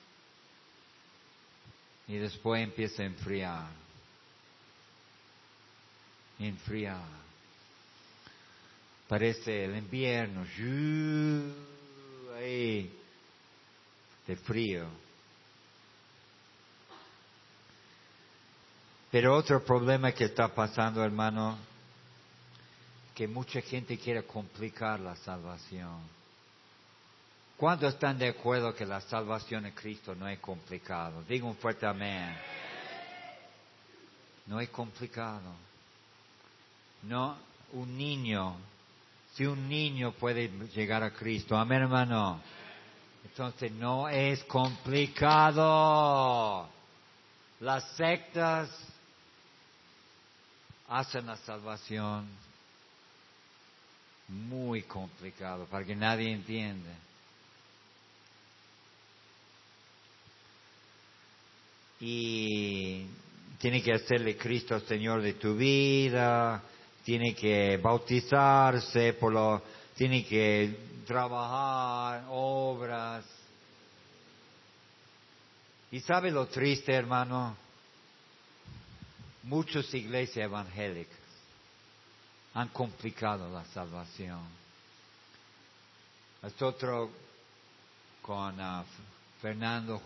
y 2.07 2.17
después 2.17 2.63
empieza 2.63 3.03
a 3.03 3.05
enfriar. 3.05 3.67
Enfriar. 6.39 7.17
Parece 9.07 9.65
el 9.65 9.77
invierno, 9.77 10.45
ahí, 12.37 12.91
de 14.25 14.35
frío. 14.37 14.87
Pero 19.09 19.35
otro 19.35 19.63
problema 19.63 20.11
que 20.11 20.25
está 20.25 20.53
pasando, 20.53 21.03
hermano, 21.03 21.57
que 23.15 23.27
mucha 23.27 23.61
gente 23.61 23.97
quiere 23.97 24.23
complicar 24.23 24.99
la 24.99 25.15
salvación. 25.15 26.16
¿Cuántos 27.57 27.93
están 27.95 28.19
de 28.19 28.27
acuerdo 28.27 28.75
que 28.75 28.85
la 28.85 29.01
salvación 29.01 29.65
en 29.65 29.73
Cristo 29.73 30.13
no 30.13 30.27
es 30.27 30.37
complicado? 30.39 31.23
Digo 31.27 31.47
un 31.47 31.57
fuerte 31.57 31.87
amén. 31.87 32.37
No 34.45 34.59
es 34.59 34.69
complicado. 34.69 35.55
No, 37.01 37.35
un 37.73 37.97
niño, 37.97 38.57
si 39.33 39.45
un 39.47 39.67
niño 39.67 40.11
puede 40.11 40.49
llegar 40.67 41.01
a 41.03 41.11
Cristo, 41.11 41.57
amén 41.57 41.81
hermano. 41.81 42.39
Entonces 43.23 43.71
no 43.71 44.07
es 44.07 44.43
complicado. 44.43 45.57
Las 47.61 47.89
sectas 47.95 48.69
hacen 50.89 51.25
la 51.25 51.37
salvación 51.37 52.27
muy 54.27 54.83
complicado 54.83 55.65
para 55.65 55.83
que 55.83 55.95
nadie 55.95 56.31
entienda. 56.31 57.06
Y 61.99 63.05
tiene 63.57 63.81
que 63.81 63.93
hacerle 63.93 64.37
Cristo 64.37 64.79
Señor 64.81 65.21
de 65.21 65.33
tu 65.33 65.55
vida, 65.55 66.61
tiene 67.03 67.33
que 67.33 67.77
bautizarse, 67.77 69.13
por 69.13 69.33
lo, 69.33 69.63
tiene 69.95 70.25
que 70.25 71.01
trabajar, 71.05 72.25
obras. 72.29 73.25
¿Y 75.91 76.01
sabe 76.01 76.31
lo 76.31 76.47
triste, 76.47 76.93
hermano? 76.93 77.55
Muchas 79.43 79.93
iglesias 79.93 80.45
evangélicas 80.45 81.17
han 82.53 82.69
complicado 82.69 83.49
la 83.51 83.63
salvación. 83.65 84.41
Nosotros 86.41 87.09
con 88.21 88.59
uh, 88.59 88.83
Fernando, 89.41 90.01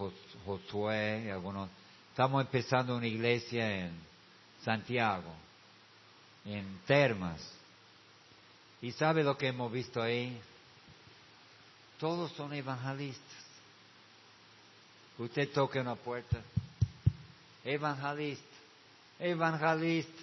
Josué 0.46 1.24
y 1.26 1.30
algunos 1.30 1.70
Estamos 2.12 2.42
empezando 2.42 2.98
una 2.98 3.08
iglesia 3.08 3.86
en 3.86 3.92
Santiago, 4.66 5.34
en 6.44 6.82
Termas. 6.86 7.42
¿Y 8.82 8.92
sabe 8.92 9.24
lo 9.24 9.38
que 9.38 9.48
hemos 9.48 9.72
visto 9.72 10.02
ahí? 10.02 10.38
Todos 12.00 12.34
son 12.34 12.54
evangelistas. 12.54 13.46
Usted 15.18 15.52
toca 15.54 15.80
una 15.80 15.96
puerta. 15.96 16.42
Evangelista, 17.64 18.58
evangelista. 19.18 20.22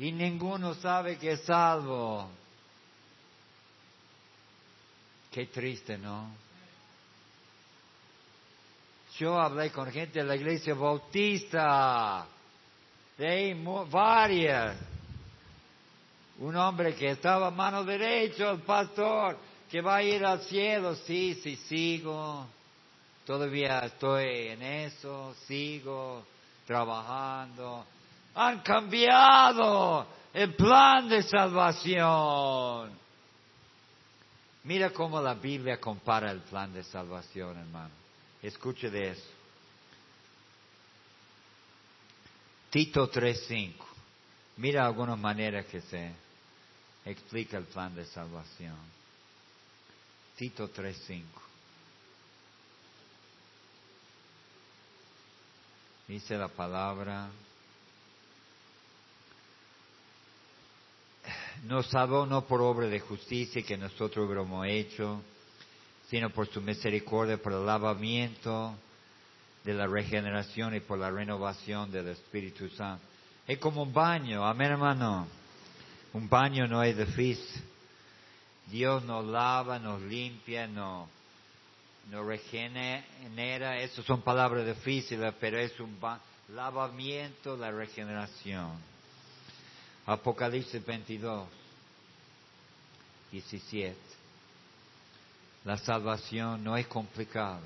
Y 0.00 0.10
ninguno 0.10 0.74
sabe 0.74 1.18
que 1.18 1.32
es 1.32 1.42
salvo. 1.42 2.28
Qué 5.30 5.46
triste, 5.46 5.96
¿no? 5.96 6.45
Yo 9.18 9.40
hablé 9.40 9.70
con 9.70 9.90
gente 9.90 10.18
de 10.18 10.24
la 10.24 10.36
iglesia 10.36 10.74
bautista, 10.74 12.26
de 13.16 13.56
varias. 13.90 14.76
Un 16.38 16.54
hombre 16.56 16.94
que 16.94 17.10
estaba 17.10 17.46
a 17.46 17.50
mano 17.50 17.82
derecha, 17.82 18.50
el 18.50 18.60
pastor, 18.60 19.38
que 19.70 19.80
va 19.80 19.96
a 19.96 20.02
ir 20.02 20.24
al 20.24 20.42
cielo. 20.42 20.94
Sí, 20.96 21.34
sí, 21.42 21.56
sigo. 21.56 22.46
Todavía 23.24 23.80
estoy 23.86 24.48
en 24.48 24.62
eso, 24.62 25.34
sigo 25.46 26.22
trabajando. 26.66 27.86
Han 28.34 28.60
cambiado 28.60 30.06
el 30.34 30.54
plan 30.54 31.08
de 31.08 31.22
salvación. 31.22 32.90
Mira 34.64 34.90
cómo 34.90 35.22
la 35.22 35.32
Biblia 35.32 35.80
compara 35.80 36.30
el 36.30 36.40
plan 36.40 36.70
de 36.74 36.84
salvación, 36.84 37.56
hermano. 37.56 38.05
Escuche 38.46 38.90
de 38.90 39.10
eso. 39.10 39.28
Tito 42.70 43.10
3.5. 43.10 43.74
Mira 44.58 44.86
alguna 44.86 45.16
manera 45.16 45.64
que 45.64 45.80
se 45.80 46.12
explica 47.04 47.58
el 47.58 47.64
plan 47.64 47.92
de 47.96 48.04
salvación. 48.04 48.76
Tito 50.36 50.72
3.5. 50.72 51.24
Dice 56.06 56.36
la 56.36 56.46
palabra, 56.46 57.28
nos 61.64 61.88
salvó 61.88 62.26
no 62.26 62.46
por 62.46 62.60
obra 62.60 62.86
de 62.86 63.00
justicia 63.00 63.64
que 63.64 63.76
nosotros 63.76 64.24
hubiéramos 64.24 64.68
hecho, 64.68 65.20
sino 66.08 66.30
por 66.30 66.46
su 66.48 66.60
misericordia, 66.60 67.36
por 67.36 67.52
el 67.52 67.66
lavamiento 67.66 68.74
de 69.64 69.74
la 69.74 69.86
regeneración 69.86 70.74
y 70.74 70.80
por 70.80 70.98
la 70.98 71.10
renovación 71.10 71.90
del 71.90 72.08
Espíritu 72.08 72.68
Santo. 72.70 73.04
Es 73.46 73.58
como 73.58 73.82
un 73.82 73.92
baño, 73.92 74.46
amén 74.46 74.72
hermano. 74.72 75.26
Un 76.12 76.28
baño 76.28 76.66
no 76.66 76.82
es 76.82 76.96
difícil. 76.96 77.62
Dios 78.66 79.04
nos 79.04 79.24
lava, 79.24 79.78
nos 79.78 80.00
limpia, 80.02 80.66
nos, 80.66 81.08
nos 82.10 82.26
regenera. 82.26 83.80
Esas 83.80 84.04
son 84.04 84.22
palabras 84.22 84.66
difíciles, 84.66 85.34
pero 85.40 85.58
es 85.58 85.78
un 85.78 85.98
lavamiento, 86.54 87.56
la 87.56 87.70
regeneración. 87.70 88.72
Apocalipsis 90.06 90.84
22, 90.84 91.48
17. 93.32 94.05
La 95.66 95.76
salvación 95.76 96.64
no 96.64 96.76
es 96.76 96.86
complicado. 96.86 97.60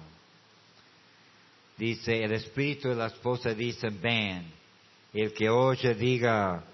Dice, 1.76 2.24
el 2.24 2.32
espíritu 2.32 2.88
de 2.88 2.96
la 2.96 3.06
esposa 3.06 3.54
dice, 3.54 3.90
ven. 3.90 4.52
El 5.12 5.32
que 5.32 5.48
oye 5.48 5.94
diga, 5.94 6.64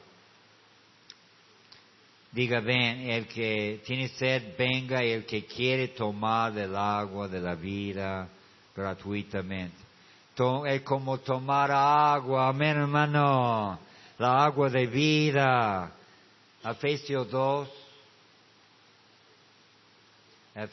Diga, 2.36 2.60
ven, 2.60 3.08
el 3.08 3.26
que 3.26 3.80
tiene 3.86 4.08
sed, 4.08 4.56
venga, 4.58 5.02
y 5.02 5.10
el 5.10 5.24
que 5.24 5.46
quiere 5.46 5.88
tomar 5.88 6.52
del 6.52 6.76
agua 6.76 7.28
de 7.28 7.40
la 7.40 7.54
vida 7.54 8.28
gratuitamente. 8.76 9.76
es 10.66 10.82
como 10.82 11.16
tomar 11.18 11.70
agua, 11.70 12.48
amén 12.48 12.76
hermano, 12.76 13.78
la 14.18 14.44
agua 14.44 14.68
de 14.68 14.86
vida. 14.86 15.92
Efesios 16.62 17.30
2. 17.30 17.85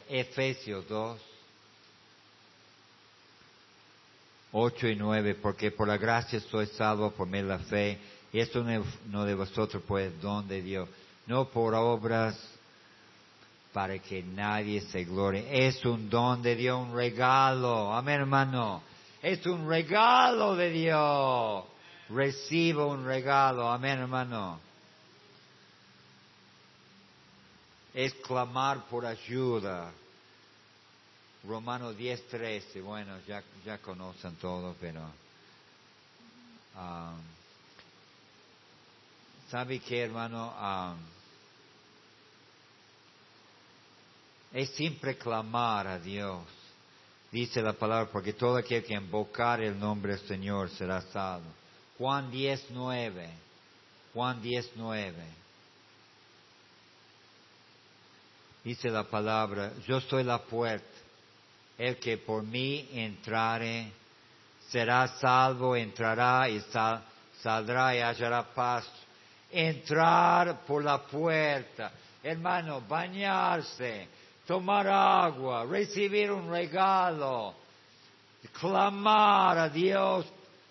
Efesios 0.09 0.87
2. 0.87 1.19
8 4.55 4.87
y 4.87 4.95
9, 4.95 5.35
porque 5.35 5.71
por 5.71 5.87
la 5.87 5.97
gracia 5.97 6.39
soy 6.39 6.67
salvo 6.67 7.11
por 7.11 7.27
medio 7.27 7.47
de 7.47 7.57
la 7.57 7.59
fe, 7.59 7.97
y 8.31 8.39
esto 8.39 8.63
no 9.09 9.25
de 9.25 9.33
vosotros, 9.33 9.81
pues, 9.87 10.21
don 10.21 10.47
de 10.47 10.61
Dios, 10.61 10.87
no 11.25 11.49
por 11.49 11.73
obras 11.73 12.39
para 13.73 13.97
que 13.97 14.21
nadie 14.21 14.81
se 14.81 15.03
glorie. 15.03 15.67
Es 15.67 15.83
un 15.83 16.07
don 16.07 16.43
de 16.43 16.55
Dios, 16.55 16.79
un 16.79 16.95
regalo. 16.95 17.93
Amén, 17.93 18.21
hermano. 18.21 18.83
Es 19.21 19.43
un 19.47 19.67
regalo 19.67 20.55
de 20.55 20.69
Dios. 20.69 21.63
Recibo 22.09 22.87
un 22.87 23.05
regalo. 23.05 23.71
Amén, 23.71 23.97
hermano. 23.99 24.59
Es 27.93 28.13
clamar 28.15 28.85
por 28.89 29.05
ayuda. 29.05 29.91
Romano 31.43 31.93
10, 31.93 32.27
13. 32.27 32.81
Bueno, 32.81 33.19
ya, 33.27 33.43
ya 33.65 33.77
conocen 33.79 34.35
todo, 34.37 34.75
pero... 34.79 35.01
Um, 36.75 37.19
¿Sabe 39.49 39.79
qué, 39.79 40.01
hermano? 40.01 40.51
Um, 40.59 40.97
es 44.53 44.69
siempre 44.71 45.17
clamar 45.17 45.87
a 45.87 45.99
Dios. 45.99 46.43
Dice 47.31 47.61
la 47.61 47.73
palabra, 47.73 48.11
porque 48.11 48.33
todo 48.33 48.57
aquel 48.57 48.83
que 48.83 48.93
invocar 48.93 49.61
el 49.61 49.77
nombre 49.77 50.15
del 50.15 50.27
Señor 50.27 50.69
será 50.69 51.01
salvo. 51.01 51.47
Juan 51.97 52.31
10, 52.31 52.67
9. 52.69 53.29
Juan 54.13 54.41
10, 54.41 54.71
9. 54.75 55.42
Dice 58.63 58.89
la 58.89 59.03
palabra, 59.03 59.71
yo 59.87 59.99
soy 60.01 60.23
la 60.23 60.39
puerta. 60.39 60.85
El 61.77 61.97
que 61.97 62.17
por 62.17 62.43
mí 62.43 62.87
entrare 62.93 63.91
será 64.69 65.07
salvo, 65.19 65.75
entrará 65.75 66.47
y 66.47 66.61
saldrá 67.41 67.95
y 67.95 67.99
hallará 67.99 68.43
paz 68.53 68.89
entrar 69.53 70.61
por 70.65 70.83
la 70.83 70.97
puerta, 71.03 71.91
hermano, 72.23 72.81
bañarse, 72.81 74.07
tomar 74.47 74.87
agua, 74.87 75.63
recibir 75.65 76.31
un 76.31 76.49
regalo, 76.49 77.53
clamar 78.59 79.59
a 79.59 79.69
Dios, 79.69 80.25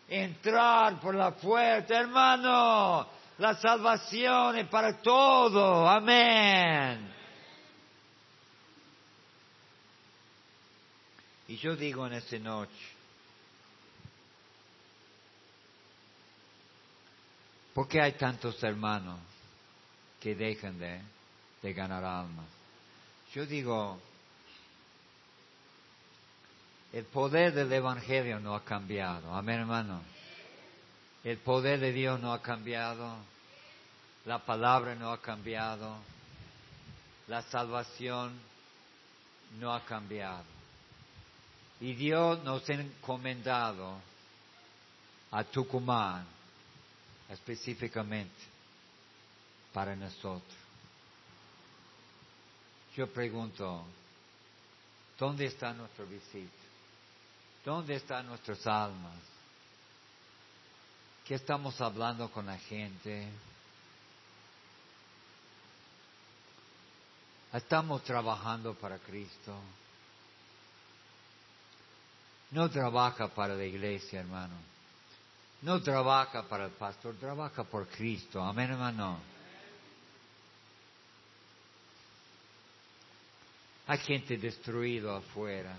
entrar 0.08 0.98
por 1.00 1.14
la 1.14 1.30
puerta, 1.30 1.96
hermano, 1.96 3.06
la 3.38 3.54
salvación 3.54 4.58
es 4.58 4.66
para 4.66 5.00
todo, 5.00 5.88
amén. 5.88 7.21
Y 11.52 11.58
yo 11.58 11.76
digo 11.76 12.06
en 12.06 12.14
esta 12.14 12.38
noche, 12.38 12.72
¿Por 17.74 17.86
qué 17.86 18.00
hay 18.00 18.12
tantos 18.12 18.62
hermanos 18.62 19.20
que 20.18 20.34
dejan 20.34 20.78
de, 20.78 21.74
ganar 21.74 22.04
almas? 22.04 22.46
Yo 23.34 23.44
digo, 23.44 24.00
el 26.90 27.04
poder 27.04 27.52
del 27.52 27.70
Evangelio 27.70 28.40
no 28.40 28.54
ha 28.54 28.64
cambiado. 28.64 29.34
Amén, 29.34 29.60
hermano. 29.60 30.00
El 31.22 31.36
poder 31.36 31.80
de 31.80 31.92
Dios 31.92 32.18
no 32.18 32.32
ha 32.32 32.40
cambiado. 32.40 33.14
La 34.24 34.38
palabra 34.38 34.94
no 34.94 35.12
ha 35.12 35.20
cambiado. 35.20 35.98
La 37.28 37.42
salvación 37.42 38.40
no 39.60 39.74
ha 39.74 39.84
cambiado. 39.84 40.61
Y 41.82 41.94
Dios 41.94 42.40
nos 42.44 42.70
ha 42.70 42.74
encomendado 42.74 44.00
a 45.32 45.42
Tucumán 45.42 46.24
específicamente 47.28 48.40
para 49.72 49.96
nosotros. 49.96 50.54
Yo 52.94 53.12
pregunto, 53.12 53.84
¿dónde 55.18 55.46
está 55.46 55.72
nuestro 55.72 56.06
visita? 56.06 56.52
¿Dónde 57.64 57.96
están 57.96 58.28
nuestras 58.28 58.64
almas? 58.64 59.18
¿Qué 61.24 61.34
estamos 61.34 61.80
hablando 61.80 62.30
con 62.30 62.46
la 62.46 62.58
gente? 62.58 63.28
Estamos 67.52 68.04
trabajando 68.04 68.72
para 68.74 68.98
Cristo. 68.98 69.58
No 72.52 72.70
trabaja 72.70 73.28
para 73.28 73.54
la 73.54 73.64
iglesia, 73.64 74.20
hermano. 74.20 74.54
No 75.62 75.80
trabaja 75.82 76.42
para 76.42 76.66
el 76.66 76.72
pastor, 76.72 77.14
trabaja 77.18 77.64
por 77.64 77.86
Cristo. 77.88 78.42
Amén, 78.42 78.70
hermano. 78.70 79.18
Hay 83.86 83.98
gente 83.98 84.36
destruida 84.36 85.16
afuera. 85.16 85.74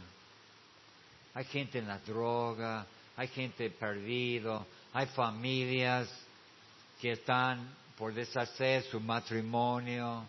Hay 1.36 1.46
gente 1.46 1.80
en 1.80 1.88
la 1.88 2.00
droga. 2.00 2.86
Hay 3.18 3.28
gente 3.28 3.70
perdido. 3.70 4.66
Hay 4.94 5.06
familias 5.08 6.10
que 7.00 7.12
están 7.12 7.76
por 7.98 8.14
deshacer 8.14 8.84
su 8.84 9.00
matrimonio. 9.00 10.26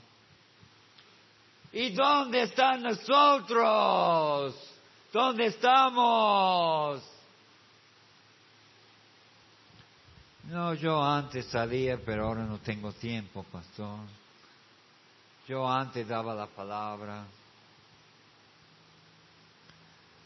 ¿Y 1.72 1.90
dónde 1.90 2.42
están 2.42 2.82
nosotros? 2.82 4.73
¿Dónde 5.14 5.46
estamos? 5.46 7.00
No, 10.48 10.74
yo 10.74 11.00
antes 11.00 11.46
salía, 11.46 11.96
pero 12.04 12.26
ahora 12.26 12.42
no 12.42 12.58
tengo 12.58 12.90
tiempo, 12.90 13.44
pastor. 13.44 14.00
Yo 15.46 15.70
antes 15.70 16.08
daba 16.08 16.34
la 16.34 16.48
palabra, 16.48 17.26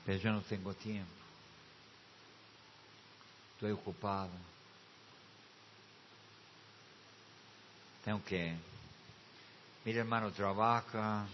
pero 0.06 0.18
yo 0.18 0.32
no 0.32 0.40
tengo 0.40 0.72
tiempo. 0.72 1.12
Estoy 3.56 3.72
ocupado. 3.72 4.30
Tengo 8.06 8.24
que... 8.24 8.56
Mira 9.84 10.00
hermano, 10.00 10.30
trabaja. 10.30 11.26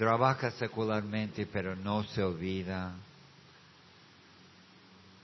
Trabaja 0.00 0.50
secularmente, 0.52 1.44
pero 1.44 1.76
no 1.76 2.04
se 2.04 2.22
olvida 2.22 2.94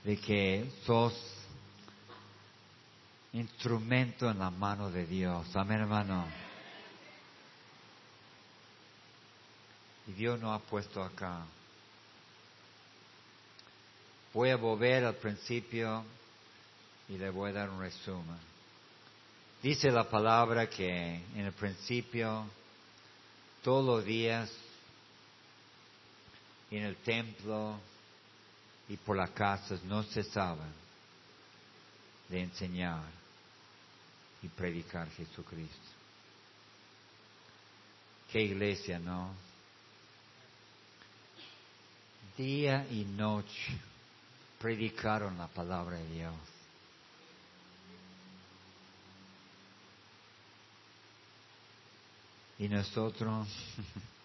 de 0.03 0.19
que 0.19 0.71
sos 0.85 1.15
instrumento 3.33 4.29
en 4.29 4.37
la 4.37 4.51
mano 4.51 4.91
de 4.91 5.07
Dios. 5.07 5.47
Amén, 5.55 5.79
hermano. 5.79 6.27
Y 10.05 10.11
Dios 10.11 10.39
nos 10.39 10.61
ha 10.61 10.63
puesto 10.63 11.01
acá. 11.01 11.39
Voy 14.31 14.51
a 14.51 14.57
volver 14.57 15.05
al 15.05 15.15
principio 15.15 16.05
y 17.09 17.17
le 17.17 17.31
voy 17.31 17.49
a 17.49 17.53
dar 17.53 17.71
un 17.71 17.79
resumen. 17.79 18.37
Dice 19.63 19.89
la 19.89 20.07
palabra 20.07 20.69
que 20.69 21.15
en 21.33 21.45
el 21.45 21.53
principio, 21.53 22.45
todos 23.63 23.83
los 23.83 24.05
días, 24.05 24.51
en 26.71 26.83
el 26.83 26.95
templo, 26.97 27.79
y 28.89 28.97
por 28.97 29.17
las 29.17 29.31
casas 29.31 29.83
no 29.83 30.03
cesaban 30.03 30.71
de 32.29 32.41
enseñar 32.41 33.03
y 34.41 34.47
predicar 34.47 35.09
Jesucristo. 35.11 35.97
Qué 38.31 38.41
iglesia, 38.41 38.99
¿no? 38.99 39.33
Día 42.37 42.85
y 42.91 43.03
noche 43.03 43.79
predicaron 44.59 45.37
la 45.37 45.47
palabra 45.47 45.97
de 45.97 46.09
Dios. 46.11 46.33
Y 52.59 52.67
nosotros, 52.67 53.47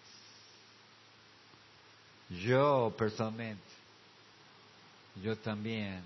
yo 2.41 2.93
personalmente, 2.97 3.61
yo 5.21 5.37
también. 5.37 6.01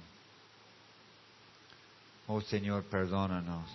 Oh 2.28 2.42
Señor, 2.42 2.84
perdónanos. 2.84 3.70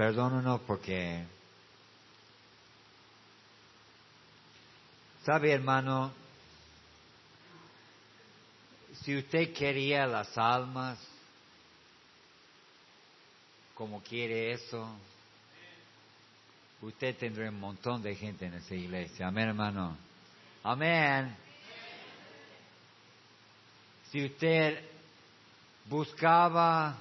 perdónanos 0.00 0.62
porque, 0.62 1.22
sabe 5.26 5.52
hermano, 5.52 6.10
si 9.02 9.16
usted 9.16 9.52
quería 9.52 10.06
las 10.06 10.38
almas, 10.38 10.98
como 13.74 14.02
quiere 14.02 14.52
eso, 14.52 14.88
usted 16.80 17.16
tendrá 17.16 17.50
un 17.50 17.60
montón 17.60 18.02
de 18.02 18.14
gente 18.14 18.46
en 18.46 18.54
esa 18.54 18.74
iglesia. 18.74 19.26
Amén, 19.26 19.48
hermano. 19.48 20.09
Amén. 20.62 21.36
Si 24.10 24.24
usted 24.24 24.84
buscaba 25.86 26.96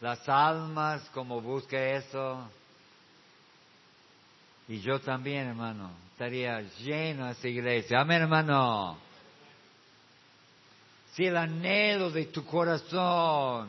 las 0.00 0.26
almas 0.28 1.02
como 1.12 1.40
busca 1.40 1.76
eso, 1.76 2.48
y 4.68 4.80
yo 4.80 5.00
también, 5.00 5.48
hermano, 5.48 5.90
estaría 6.12 6.60
lleno 6.80 7.28
esa 7.28 7.48
iglesia. 7.48 8.00
Amén, 8.00 8.22
hermano. 8.22 8.98
Si 11.14 11.26
el 11.26 11.36
anhelo 11.36 12.10
de 12.10 12.26
tu 12.26 12.44
corazón 12.44 13.68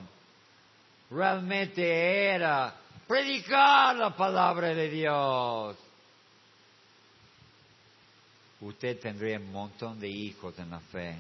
realmente 1.09 2.32
era 2.36 2.76
predicar 3.07 3.95
la 3.95 4.15
palabra 4.15 4.67
de 4.67 4.89
Dios, 4.89 5.78
usted 8.62 8.99
tendría 8.99 9.38
un 9.39 9.51
montón 9.51 9.99
de 9.99 10.10
hijos 10.10 10.57
en 10.60 10.70
la 10.70 10.80
fe. 10.80 11.16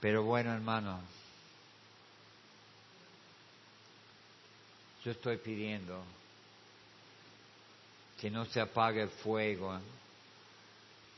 Pero 0.00 0.22
bueno, 0.22 0.52
hermano, 0.52 1.00
yo 5.04 5.10
estoy 5.10 5.38
pidiendo 5.38 6.02
que 8.20 8.30
no 8.30 8.44
se 8.46 8.60
apague 8.60 9.02
el 9.02 9.10
fuego 9.10 9.78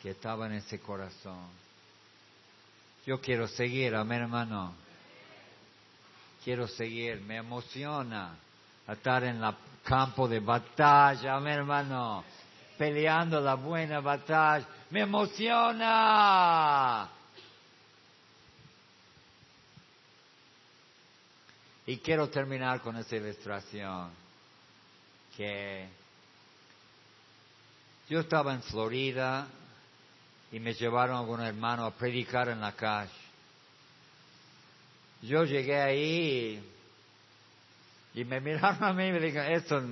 que 0.02 0.10
estaba 0.10 0.46
en 0.46 0.52
ese 0.54 0.80
corazón. 0.80 1.46
Yo 3.06 3.20
quiero 3.20 3.48
seguir, 3.48 3.94
amén, 3.94 4.22
hermano. 4.22 4.74
Quiero 6.44 6.68
seguir, 6.68 7.20
me 7.20 7.36
emociona 7.36 8.36
estar 8.86 9.24
en 9.24 9.42
el 9.42 9.54
campo 9.82 10.28
de 10.28 10.40
batalla, 10.40 11.36
amén, 11.36 11.54
hermano. 11.54 12.24
Peleando 12.78 13.40
la 13.40 13.54
buena 13.54 14.00
batalla, 14.00 14.66
me 14.90 15.00
emociona. 15.00 17.08
Y 21.86 21.98
quiero 21.98 22.28
terminar 22.28 22.80
con 22.80 22.96
esa 22.96 23.16
ilustración 23.16 24.10
que 25.36 25.88
yo 28.08 28.20
estaba 28.20 28.54
en 28.54 28.62
Florida 28.62 29.48
y 30.52 30.60
me 30.60 30.74
llevaron 30.74 31.16
a 31.16 31.20
un 31.22 31.40
hermano 31.40 31.84
a 31.84 31.90
predicar 31.90 32.48
en 32.48 32.60
la 32.60 32.72
calle. 32.72 33.10
Yo 35.22 35.44
llegué 35.44 35.80
ahí 35.80 36.62
y 38.14 38.24
me 38.24 38.40
miraron 38.40 38.84
a 38.84 38.92
mí 38.92 39.08
y 39.08 39.12
me 39.12 39.20
dijeron, 39.20 39.52
esto, 39.52 39.82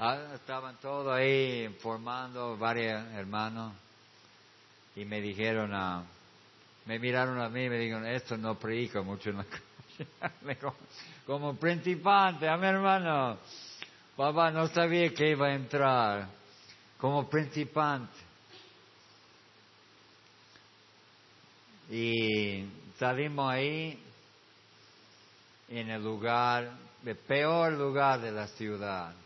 ah, 0.00 0.34
estaban 0.34 0.76
todos 0.80 1.12
ahí 1.14 1.64
informando, 1.64 2.56
varios 2.56 3.04
hermanos, 3.12 3.74
y 4.96 5.04
me 5.04 5.20
dijeron, 5.20 5.72
ah, 5.74 6.02
me 6.86 6.98
miraron 6.98 7.40
a 7.40 7.48
mí 7.48 7.64
y 7.64 7.68
me 7.68 7.78
dijeron, 7.78 8.06
esto 8.06 8.36
no 8.36 8.58
predica 8.58 9.02
mucho 9.02 9.30
en 9.30 9.36
la 9.36 9.44
calle. 10.24 10.58
como, 11.26 11.54
principante, 11.56 12.48
a 12.48 12.56
mi 12.56 12.66
hermano, 12.66 13.38
papá 14.16 14.50
no 14.50 14.66
sabía 14.68 15.10
que 15.10 15.30
iba 15.30 15.48
a 15.48 15.54
entrar, 15.54 16.28
como 16.98 17.28
principante. 17.28 18.18
Y 21.90 22.64
salimos 22.98 23.52
ahí 23.52 24.02
en 25.68 25.90
el 25.90 26.02
lugar, 26.02 26.70
el 27.04 27.16
peor 27.16 27.72
lugar 27.72 28.20
de 28.20 28.32
la 28.32 28.46
ciudad. 28.46 29.19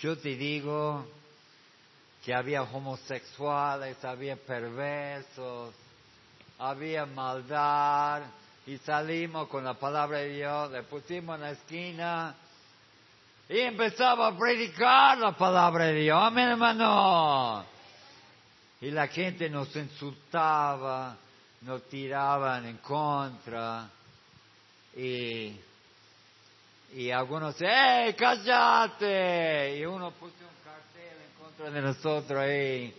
Yo 0.00 0.16
te 0.16 0.36
digo 0.36 1.06
que 2.24 2.34
había 2.34 2.62
homosexuales, 2.62 4.04
había 4.04 4.36
perversos, 4.36 5.74
había 6.58 7.04
maldad, 7.06 8.22
y 8.68 8.76
salimos 8.78 9.48
con 9.48 9.64
la 9.64 9.74
palabra 9.74 10.18
de 10.18 10.28
Dios, 10.28 10.70
le 10.70 10.82
pusimos 10.82 11.36
en 11.36 11.40
la 11.40 11.50
esquina 11.52 12.34
y 13.48 13.60
empezaba 13.60 14.28
a 14.28 14.36
predicar 14.36 15.16
la 15.16 15.32
palabra 15.32 15.86
de 15.86 15.94
Dios. 15.94 16.18
Amén, 16.20 16.50
hermano. 16.50 17.64
Y 18.82 18.90
la 18.90 19.08
gente 19.08 19.48
nos 19.48 19.74
insultaba, 19.74 21.16
nos 21.62 21.88
tiraban 21.88 22.66
en 22.66 22.76
contra 22.76 23.88
y, 24.94 25.58
y 26.94 27.10
algunos 27.10 27.56
¡eh, 27.60 28.14
cállate! 28.18 29.78
Y 29.78 29.84
uno 29.84 30.10
puso 30.12 30.34
un 30.40 30.64
cartel 30.64 31.16
en 31.22 31.44
contra 31.44 31.70
de 31.70 31.82
nosotros 31.82 32.38
ahí 32.38 32.94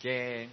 que 0.00 0.48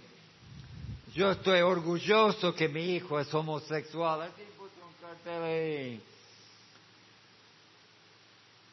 yo 1.14 1.30
estoy 1.30 1.60
orgulloso 1.60 2.54
que 2.54 2.68
mi 2.68 2.96
hijo 2.96 3.20
es 3.20 3.32
homosexual. 3.32 4.22
Así 4.22 4.42
puso 4.56 4.72
un 4.84 4.94
cartel 5.00 5.42
ahí. 5.42 6.02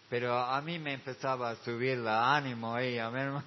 Pero 0.09 0.37
a 0.37 0.59
mí 0.61 0.79
me 0.79 0.93
empezaba 0.93 1.51
a 1.51 1.55
subir 1.57 1.91
el 1.91 2.07
ánimo 2.07 2.73
ahí, 2.73 2.97
amén. 2.97 3.43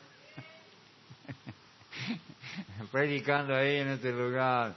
Predicando 2.92 3.54
ahí 3.56 3.76
en 3.78 3.88
este 3.88 4.12
lugar. 4.12 4.74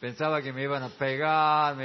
Pensaba 0.00 0.42
que 0.42 0.52
me 0.52 0.62
iban 0.62 0.82
a 0.82 0.88
pegar, 0.88 1.76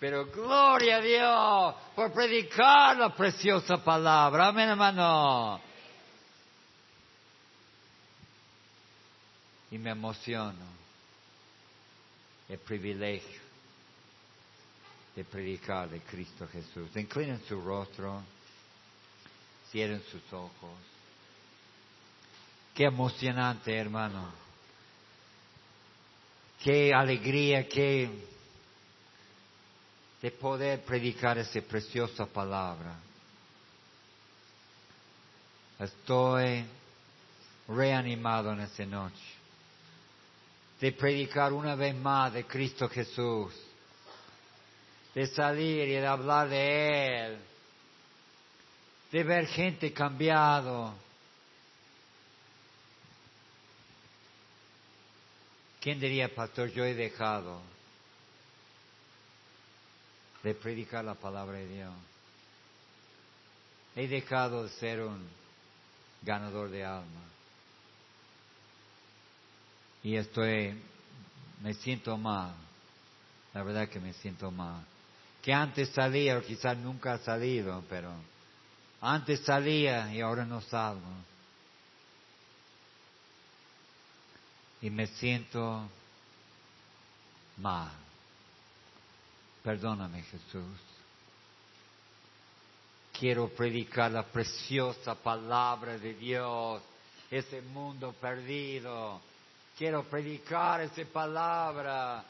pero 0.00 0.24
gloria 0.24 0.96
a 0.96 1.00
Dios 1.02 1.74
por 1.94 2.10
predicar 2.10 2.96
la 2.96 3.14
preciosa 3.14 3.84
palabra. 3.84 4.48
Amén, 4.48 4.70
hermano. 4.70 5.60
Y 9.70 9.76
me 9.76 9.90
emociono 9.90 10.64
el 12.48 12.58
privilegio 12.58 13.40
de 15.14 15.22
predicar 15.22 15.90
de 15.90 16.00
Cristo 16.00 16.48
Jesús. 16.48 16.96
Inclinen 16.96 17.42
su 17.46 17.60
rostro, 17.60 18.22
cierren 19.70 20.02
sus 20.10 20.32
ojos. 20.32 20.78
Qué 22.74 22.84
emocionante, 22.84 23.76
hermano. 23.76 24.32
Qué 26.64 26.94
alegría, 26.94 27.68
qué 27.68 28.29
de 30.20 30.30
poder 30.30 30.82
predicar 30.82 31.38
esa 31.38 31.60
preciosa 31.62 32.26
palabra. 32.26 32.96
Estoy 35.78 36.64
reanimado 37.68 38.52
en 38.52 38.60
esta 38.60 38.84
noche 38.84 39.40
de 40.80 40.92
predicar 40.92 41.52
una 41.52 41.74
vez 41.74 41.94
más 41.94 42.32
de 42.32 42.46
Cristo 42.46 42.88
Jesús, 42.88 43.52
de 45.14 45.26
salir 45.26 45.88
y 45.88 45.92
de 45.92 46.06
hablar 46.06 46.48
de 46.48 47.26
Él, 47.26 47.38
de 49.12 49.24
ver 49.24 49.46
gente 49.46 49.92
cambiado. 49.92 50.94
¿Quién 55.80 56.00
diría, 56.00 56.34
pastor, 56.34 56.70
yo 56.70 56.84
he 56.84 56.94
dejado 56.94 57.60
de 60.42 60.54
predicar 60.54 61.04
la 61.04 61.14
palabra 61.14 61.58
de 61.58 61.68
Dios? 61.68 61.94
He 63.96 64.08
dejado 64.08 64.64
de 64.64 64.70
ser 64.70 65.02
un 65.02 65.28
ganador 66.22 66.70
de 66.70 66.84
alma 66.84 67.30
y 70.02 70.16
estoy, 70.16 70.74
me 71.60 71.74
siento 71.74 72.16
mal, 72.16 72.54
la 73.52 73.62
verdad 73.62 73.88
que 73.88 74.00
me 74.00 74.12
siento 74.14 74.50
mal. 74.50 74.84
Que 75.42 75.52
antes 75.52 75.90
salía, 75.90 76.38
o 76.38 76.42
quizás 76.42 76.76
nunca 76.76 77.14
ha 77.14 77.18
salido, 77.18 77.82
pero 77.88 78.12
antes 79.00 79.40
salía 79.40 80.12
y 80.14 80.20
ahora 80.20 80.44
no 80.44 80.60
salgo. 80.62 81.06
Y 84.82 84.90
me 84.90 85.06
siento 85.06 85.88
mal. 87.58 87.90
Perdóname 89.62 90.22
Jesús. 90.22 90.78
Quiero 93.12 93.48
predicar 93.48 94.10
la 94.10 94.22
preciosa 94.22 95.14
palabra 95.14 95.98
de 95.98 96.14
Dios, 96.14 96.82
ese 97.30 97.60
mundo 97.60 98.12
perdido 98.14 99.20
Quiero 99.80 100.04
predicar 100.04 100.82
esa 100.82 101.02
palabra 101.10 102.22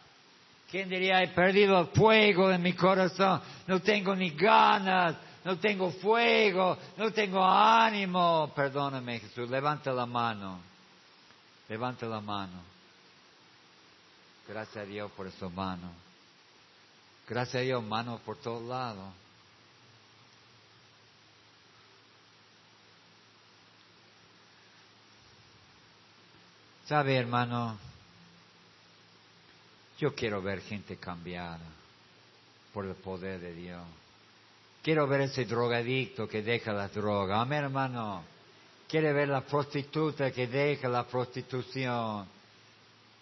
¿Quién 0.71 0.89
diría, 0.89 1.21
he 1.21 1.29
perdido 1.29 1.81
el 1.81 1.89
fuego 1.89 2.49
de 2.49 2.59
mi 2.59 2.75
corazón? 2.75 3.43
No 3.67 3.81
tengo 3.81 4.15
ni 4.15 4.31
ganas, 4.31 5.17
no 5.45 5.59
tengo 5.59 5.91
fuego, 5.91 6.79
no 6.97 7.11
tengo 7.11 7.45
ánimo. 7.45 8.53
Perdóname, 8.55 9.19
Jesús, 9.19 9.51
levanta 9.51 9.93
la 9.93 10.07
mano. 10.07 10.61
Levanta 11.69 12.07
la 12.07 12.21
mano. 12.21 12.63
Gracias 14.47 14.77
a 14.77 14.87
Dios 14.87 15.11
por 15.11 15.27
esa 15.27 15.49
mano. 15.49 15.91
Gracias 17.31 17.55
a 17.55 17.65
Dios, 17.65 17.85
mano 17.85 18.19
por 18.25 18.39
todos 18.39 18.61
lados. 18.65 19.15
¿Sabe, 26.87 27.17
hermano? 27.17 27.79
Yo 30.01 30.13
quiero 30.13 30.43
ver 30.43 30.61
gente 30.63 30.97
cambiada 30.97 31.61
por 32.75 32.85
el 32.85 32.97
poder 32.97 33.39
de 33.39 33.55
Dios. 33.55 33.85
Quiero 34.83 35.07
ver 35.07 35.21
ese 35.21 35.45
drogadicto 35.45 36.27
que 36.27 36.43
deja 36.43 36.73
la 36.73 36.89
droga. 36.89 37.41
Amén, 37.41 37.63
hermano. 37.63 38.25
Quiere 38.89 39.13
ver 39.13 39.29
la 39.29 39.43
prostituta 39.43 40.33
que 40.33 40.49
deja 40.49 40.89
la 40.89 41.07
prostitución. 41.07 42.27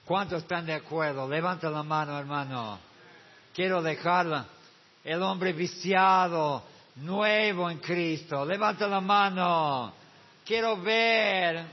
¿Cuántos 0.06 0.44
están 0.44 0.64
de 0.64 0.72
acuerdo? 0.72 1.28
Levanta 1.28 1.68
la 1.68 1.82
mano, 1.82 2.18
hermano. 2.18 2.87
Quiero 3.58 3.82
dejarla. 3.82 4.46
El 5.02 5.20
hombre 5.20 5.52
viciado, 5.52 6.62
nuevo 6.94 7.68
en 7.68 7.80
Cristo. 7.80 8.44
Levanta 8.44 8.86
la 8.86 9.00
mano. 9.00 9.92
Quiero 10.44 10.80
ver 10.80 11.66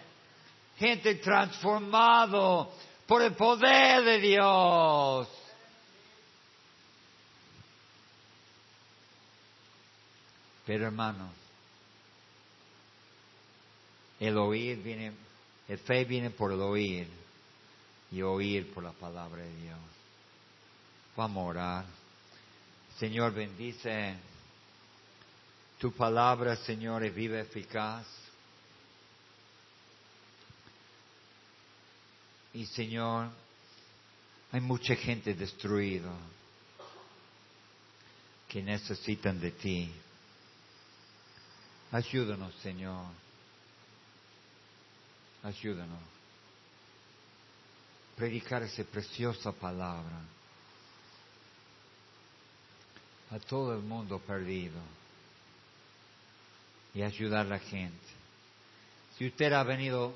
gente 0.79 1.13
transformado 1.13 2.73
por 3.05 3.21
el 3.21 3.35
poder 3.35 4.03
de 4.03 4.19
Dios. 4.19 5.27
Pero 10.65 10.87
hermano, 10.87 11.29
el 14.19 14.35
oír 14.39 14.81
viene, 14.81 15.11
el 15.67 15.77
fe 15.77 16.03
viene 16.03 16.31
por 16.31 16.51
el 16.51 16.61
oír 16.61 17.07
y 18.11 18.23
oír 18.23 18.73
por 18.73 18.83
la 18.83 18.91
palabra 18.93 19.43
de 19.43 19.55
Dios. 19.57 19.94
Vamos 21.15 21.43
a 21.43 21.47
orar. 21.47 21.85
Señor, 22.99 23.31
bendice 23.33 24.17
tu 25.79 25.93
palabra, 25.93 26.57
Señor, 26.57 27.05
es 27.05 27.15
viva, 27.15 27.39
eficaz. 27.39 28.05
Y 32.53 32.65
Señor, 32.65 33.29
hay 34.51 34.59
mucha 34.59 34.95
gente 34.95 35.33
destruida 35.33 36.11
que 38.49 38.61
necesitan 38.61 39.39
de 39.39 39.51
ti. 39.51 39.93
Ayúdanos, 41.91 42.53
Señor. 42.55 43.05
Ayúdanos. 45.43 45.99
Predicar 48.17 48.63
esa 48.63 48.83
preciosa 48.83 49.53
palabra 49.53 50.34
a 53.35 53.39
todo 53.39 53.73
el 53.73 53.81
mundo 53.81 54.19
perdido 54.19 54.79
y 56.93 57.01
ayudar 57.01 57.45
a 57.45 57.49
la 57.49 57.59
gente. 57.59 58.07
Si 59.17 59.27
usted 59.27 59.51
ha 59.51 59.63
venido 59.63 60.13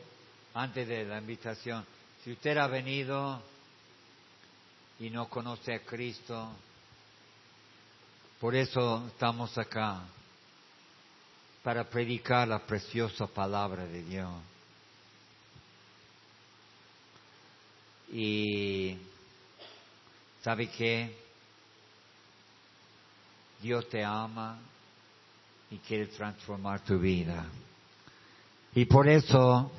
antes 0.54 0.88
de 0.88 1.04
la 1.04 1.18
invitación, 1.18 1.86
si 2.24 2.32
usted 2.32 2.58
ha 2.58 2.68
venido 2.68 3.42
y 5.00 5.10
no 5.10 5.30
conoce 5.30 5.74
a 5.74 5.80
Cristo, 5.80 6.50
por 8.40 8.56
eso 8.56 9.06
estamos 9.08 9.58
acá, 9.58 10.02
para 11.62 11.84
predicar 11.90 12.48
la 12.48 12.66
preciosa 12.66 13.28
palabra 13.28 13.86
de 13.86 14.02
Dios. 14.04 14.32
Y 18.14 18.98
¿sabe 20.42 20.70
qué? 20.70 21.29
Dios 23.62 23.88
te 23.90 24.04
ama 24.04 24.58
y 25.72 25.78
quiere 25.78 26.08
transformar 26.08 26.80
tu 26.82 26.98
vida. 27.00 27.46
Y 28.74 28.86
por 28.86 29.08
eso 29.08 29.72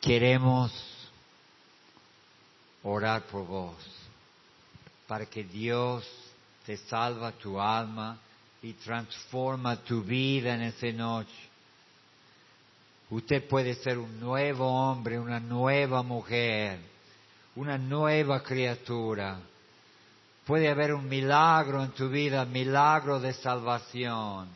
queremos 0.00 0.72
orar 2.82 3.22
por 3.22 3.46
vos, 3.46 3.76
para 5.06 5.26
que 5.26 5.44
Dios 5.44 6.06
te 6.66 6.76
salva 6.76 7.32
tu 7.32 7.60
alma 7.60 8.18
y 8.62 8.72
transforma 8.74 9.76
tu 9.76 10.02
vida 10.02 10.54
en 10.54 10.62
esa 10.62 10.90
noche. 10.92 11.50
Usted 13.10 13.46
puede 13.48 13.74
ser 13.74 13.98
un 13.98 14.20
nuevo 14.20 14.66
hombre, 14.66 15.18
una 15.18 15.40
nueva 15.40 16.02
mujer, 16.02 16.78
una 17.56 17.76
nueva 17.76 18.42
criatura. 18.42 19.38
Puede 20.46 20.68
haber 20.68 20.94
un 20.94 21.08
milagro 21.08 21.82
en 21.82 21.92
tu 21.92 22.08
vida, 22.08 22.44
milagro 22.44 23.20
de 23.20 23.32
salvación. 23.34 24.48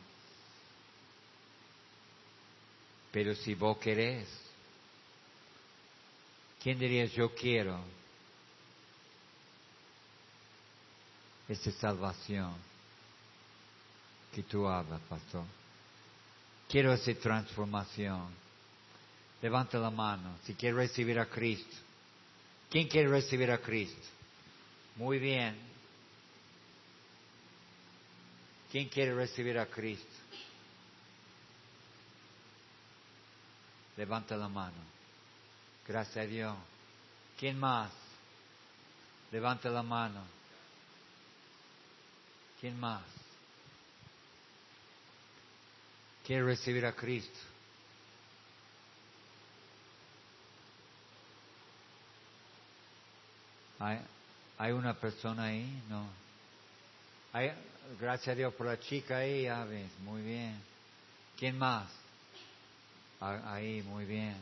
Pero 3.11 3.33
si 3.35 3.55
vos 3.55 3.77
querés, 3.77 4.27
¿quién 6.61 6.77
dirías 6.77 7.11
yo 7.13 7.33
quiero? 7.33 7.79
Esa 11.47 11.71
salvación 11.71 12.53
que 14.33 14.43
tú 14.43 14.67
hablas, 14.67 14.99
pastor. 15.07 15.45
Quiero 16.67 16.91
esa 16.91 17.13
transformación. 17.13 18.27
Levanta 19.41 19.77
la 19.77 19.91
mano 19.91 20.37
si 20.43 20.55
quiere 20.55 20.75
recibir 20.75 21.19
a 21.19 21.27
Cristo. 21.27 21.75
¿Quién 22.69 22.89
quiere 22.89 23.07
recibir 23.07 23.49
a 23.51 23.59
Cristo? 23.59 24.07
Muy 24.97 25.19
bien. 25.19 25.74
¿Quién 28.71 28.89
quiere 28.89 29.13
recibir 29.13 29.57
a 29.57 29.65
Cristo? 29.67 30.05
Levanta 33.97 34.35
la 34.35 34.49
mano. 34.49 34.77
Gracias 35.87 36.17
a 36.17 36.27
Dios. 36.27 36.57
¿Quién 37.39 37.59
más? 37.59 37.91
Levanta 39.31 39.69
la 39.69 39.83
mano. 39.83 40.21
¿Quién 42.59 42.79
más? 42.79 43.03
Quiere 46.25 46.43
recibir 46.43 46.85
a 46.85 46.93
Cristo. 46.93 47.39
¿Hay, 53.79 53.99
¿Hay 54.57 54.71
una 54.71 54.93
persona 54.93 55.45
ahí? 55.45 55.83
No. 55.89 56.07
Hay, 57.33 57.51
gracias 57.99 58.29
a 58.29 58.35
Dios 58.35 58.53
por 58.53 58.67
la 58.67 58.79
chica 58.79 59.17
ahí, 59.17 59.47
Aves. 59.47 59.89
Muy 59.99 60.21
bien. 60.21 60.61
¿Quién 61.37 61.57
más? 61.57 61.87
Ahí, 63.19 63.81
muy 63.83 64.05
bien. 64.05 64.35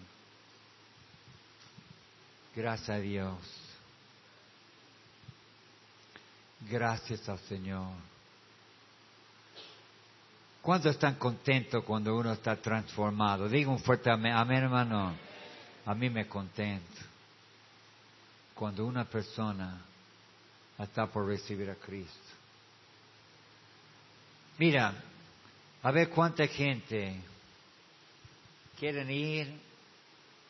Gracias 2.55 2.89
a 2.89 2.99
Dios. 2.99 3.37
Gracias 6.69 7.27
al 7.27 7.39
Señor. 7.39 7.93
¿Cuántos 10.61 10.93
están 10.93 11.15
contentos 11.15 11.83
cuando 11.83 12.15
uno 12.15 12.31
está 12.31 12.55
transformado? 12.55 13.49
Digo 13.49 13.71
un 13.71 13.79
fuerte 13.79 14.09
amén, 14.09 14.33
amén 14.33 14.63
hermano. 14.63 15.13
A 15.85 15.93
mí 15.93 16.09
me 16.09 16.25
contento 16.27 17.01
cuando 18.53 18.85
una 18.85 19.03
persona 19.03 19.81
está 20.79 21.07
por 21.07 21.27
recibir 21.27 21.69
a 21.69 21.75
Cristo. 21.75 22.32
Mira, 24.57 24.93
a 25.81 25.91
ver 25.91 26.09
cuánta 26.09 26.47
gente 26.47 27.15
quieren 28.79 29.09
ir 29.09 29.51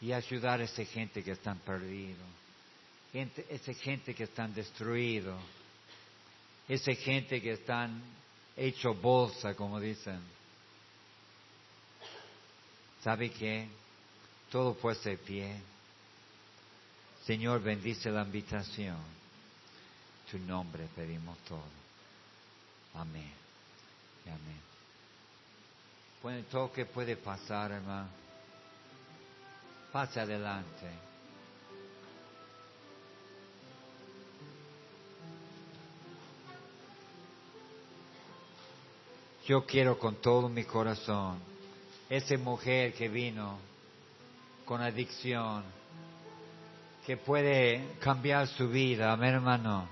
y 0.02 0.12
ayudar 0.12 0.60
a 0.60 0.66
esa 0.66 0.84
gente 0.84 1.24
que 1.24 1.32
están 1.32 1.60
perdidos, 1.60 2.28
esa 3.14 3.74
gente 3.74 4.14
que 4.14 4.24
están 4.24 4.54
destruidos, 4.54 5.42
esa 6.68 6.94
gente 6.94 7.42
que 7.42 7.54
están 7.54 8.02
hecho 8.58 8.94
bolsa, 8.94 9.56
como 9.56 9.80
dicen. 9.80 10.20
¿Sabe 13.02 13.32
qué? 13.32 13.68
Todo 14.50 14.76
puede 14.76 15.00
de 15.12 15.18
pie. 15.18 15.62
Señor, 17.26 17.62
bendice 17.62 18.10
la 18.10 18.24
invitación. 18.24 18.98
Tu 20.30 20.38
nombre 20.40 20.88
pedimos 20.96 21.38
todo. 21.48 21.64
Amén. 22.94 23.43
Amén. 24.26 24.62
Puede 26.22 26.44
toque, 26.44 26.86
puede 26.86 27.18
pasar, 27.18 27.72
hermano. 27.72 28.10
Pase 29.92 30.20
adelante. 30.20 30.90
Yo 39.46 39.66
quiero 39.66 40.00
con 40.00 40.16
todo 40.16 40.48
mi 40.48 40.64
corazón 40.64 41.38
esa 42.10 42.38
mujer 42.38 42.94
que 42.94 43.10
vino 43.10 43.58
con 44.66 44.82
adicción, 44.82 45.64
que 47.06 47.18
puede 47.18 47.96
cambiar 48.00 48.48
su 48.48 48.70
vida, 48.70 49.12
amén 49.12 49.34
hermano, 49.34 49.90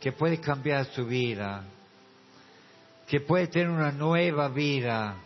que 0.00 0.10
puede 0.10 0.40
cambiar 0.40 0.86
su 0.86 1.06
vida 1.06 1.62
que 3.06 3.20
puede 3.20 3.46
tener 3.46 3.68
una 3.68 3.92
nueva 3.92 4.48
vida. 4.48 5.16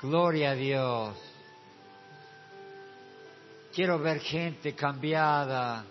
Gloria 0.00 0.50
a 0.50 0.54
Dios. 0.54 1.16
Quiero 3.72 3.98
ver 3.98 4.20
gente 4.20 4.74
cambiada 4.74 5.84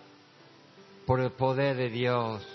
por 1.06 1.20
el 1.20 1.32
poder 1.32 1.76
de 1.76 1.88
Dios. 1.90 2.46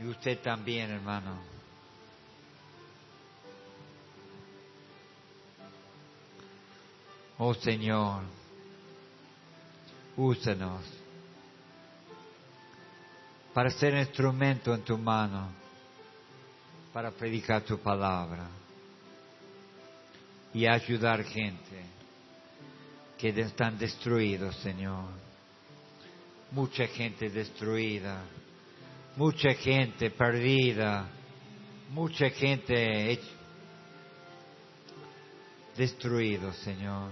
Y 0.00 0.06
usted 0.06 0.40
también, 0.40 0.90
hermano. 0.90 1.38
Oh 7.38 7.54
Señor, 7.54 8.22
úsanos 10.16 11.01
para 13.52 13.70
ser 13.70 13.94
instrumento 13.94 14.74
en 14.74 14.82
tu 14.82 14.96
mano, 14.96 15.52
para 16.92 17.10
predicar 17.10 17.62
tu 17.62 17.78
palabra 17.78 18.48
y 20.54 20.66
ayudar 20.66 21.22
gente 21.24 21.84
que 23.18 23.28
están 23.28 23.78
destruidos, 23.78 24.56
Señor. 24.56 25.08
Mucha 26.50 26.86
gente 26.86 27.30
destruida, 27.30 28.22
mucha 29.16 29.54
gente 29.54 30.10
perdida, 30.10 31.08
mucha 31.90 32.30
gente 32.30 33.18
destruido, 35.76 36.52
Señor. 36.54 37.10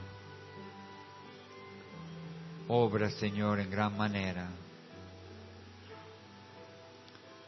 Obra, 2.68 3.10
Señor, 3.10 3.60
en 3.60 3.70
gran 3.70 3.96
manera 3.96 4.50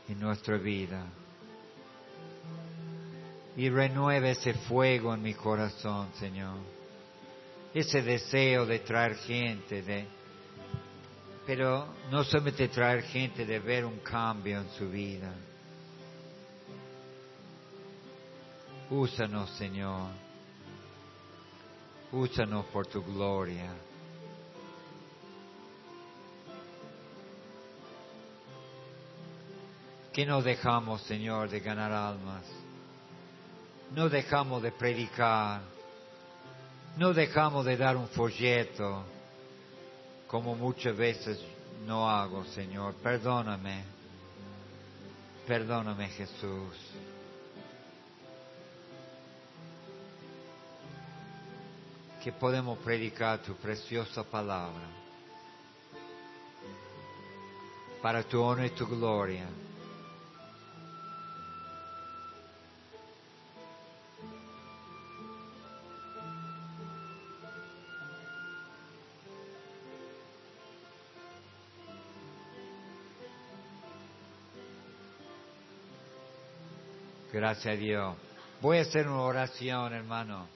en 0.09 0.21
nuestra 0.21 0.57
vida. 0.59 1.05
Y 3.57 3.69
renueve 3.69 4.31
ese 4.31 4.55
fuego 4.55 5.15
en 5.15 5.23
mi 5.23 5.35
corazón, 5.35 6.09
Señor. 6.19 6.57
Ese 7.75 8.03
deseo 8.03 8.67
de 8.67 8.81
traer 8.81 9.17
gente, 9.17 9.83
de, 9.83 10.07
pero 11.47 11.87
no 12.11 12.25
solamente 12.25 12.69
traer 12.69 13.03
gente, 13.03 13.45
de 13.45 13.59
ver 13.59 13.85
un 13.85 13.99
cambio 14.01 14.61
en 14.61 14.71
su 14.71 14.89
vida. 14.91 15.35
Úsanos, 18.91 19.51
Señor. 19.51 20.11
Úsanos 22.13 22.67
por 22.67 22.87
tu 22.87 23.03
gloria. 23.03 23.73
Que 30.13 30.27
no 30.27 30.43
dejamos, 30.43 31.03
Señor, 31.03 31.49
de 31.49 31.61
ganar 31.61 31.91
almas. 31.91 32.45
No 33.95 34.09
dejamos 34.09 34.63
de 34.63 34.71
predicar. 34.73 35.63
No 36.97 37.15
dejamos 37.15 37.65
de 37.65 37.77
dar 37.77 37.97
un 37.97 38.09
folleto, 38.09 39.03
como 40.27 40.55
muchas 40.55 40.95
veces 40.95 41.43
no 41.87 42.09
hago, 42.09 42.45
Señor. 42.47 42.95
Perdóname. 42.97 43.85
Perdóname, 45.47 46.09
Jesús. 46.09 46.77
Que 52.23 52.31
podemos 52.33 52.79
predicar 52.79 53.41
tu 53.41 53.55
preciosa 53.57 54.23
palabra 54.23 54.87
para 58.03 58.23
tu 58.23 58.41
honor 58.41 58.67
y 58.67 58.71
tu 58.71 58.87
gloria. 58.87 59.47
Gracias 77.43 77.75
a 77.75 77.77
Dios. 77.77 78.17
Voy 78.61 78.79
a 78.79 78.83
hacer 78.83 79.09
una 79.09 79.23
oración, 79.23 79.93
hermano, 79.93 80.47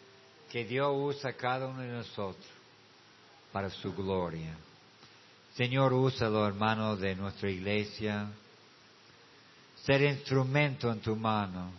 que 0.48 0.64
Dios 0.64 0.92
usa 0.94 1.30
a 1.30 1.32
cada 1.32 1.66
uno 1.66 1.82
de 1.82 1.88
nosotros 1.88 2.46
para 3.50 3.68
su 3.70 3.92
gloria. 3.92 4.54
Señor, 5.56 5.92
úsalo, 5.92 6.46
hermano, 6.46 6.94
de 6.96 7.16
nuestra 7.16 7.50
iglesia. 7.50 8.28
Ser 9.82 10.02
instrumento 10.02 10.92
en 10.92 11.00
tu 11.00 11.16
mano. 11.16 11.72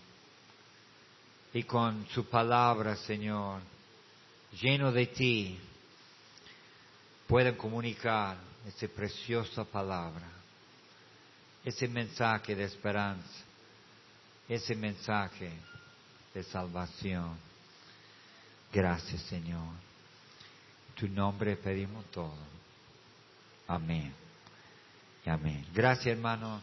Y 1.54 1.64
con 1.64 2.06
su 2.10 2.26
palabra, 2.26 2.98
Señor, 2.98 3.62
lleno 4.62 4.92
de 4.92 5.06
ti, 5.06 5.58
pueden 7.28 7.56
comunicar 7.56 8.36
esa 8.68 8.90
preciosa 8.94 9.64
palabra, 9.64 10.28
ese 11.64 11.88
mensaje 11.88 12.54
de 12.54 12.66
esperanza 12.66 13.47
ese 14.48 14.76
mensaje 14.76 15.52
de 16.34 16.44
salvación. 16.44 17.38
Gracias, 18.72 19.22
Señor. 19.24 19.74
En 20.90 20.96
tu 20.96 21.08
nombre 21.08 21.56
pedimos 21.56 22.06
todo. 22.12 22.38
Amén. 23.68 24.14
Amén. 25.26 25.66
Gracias, 25.74 26.08
hermano. 26.08 26.62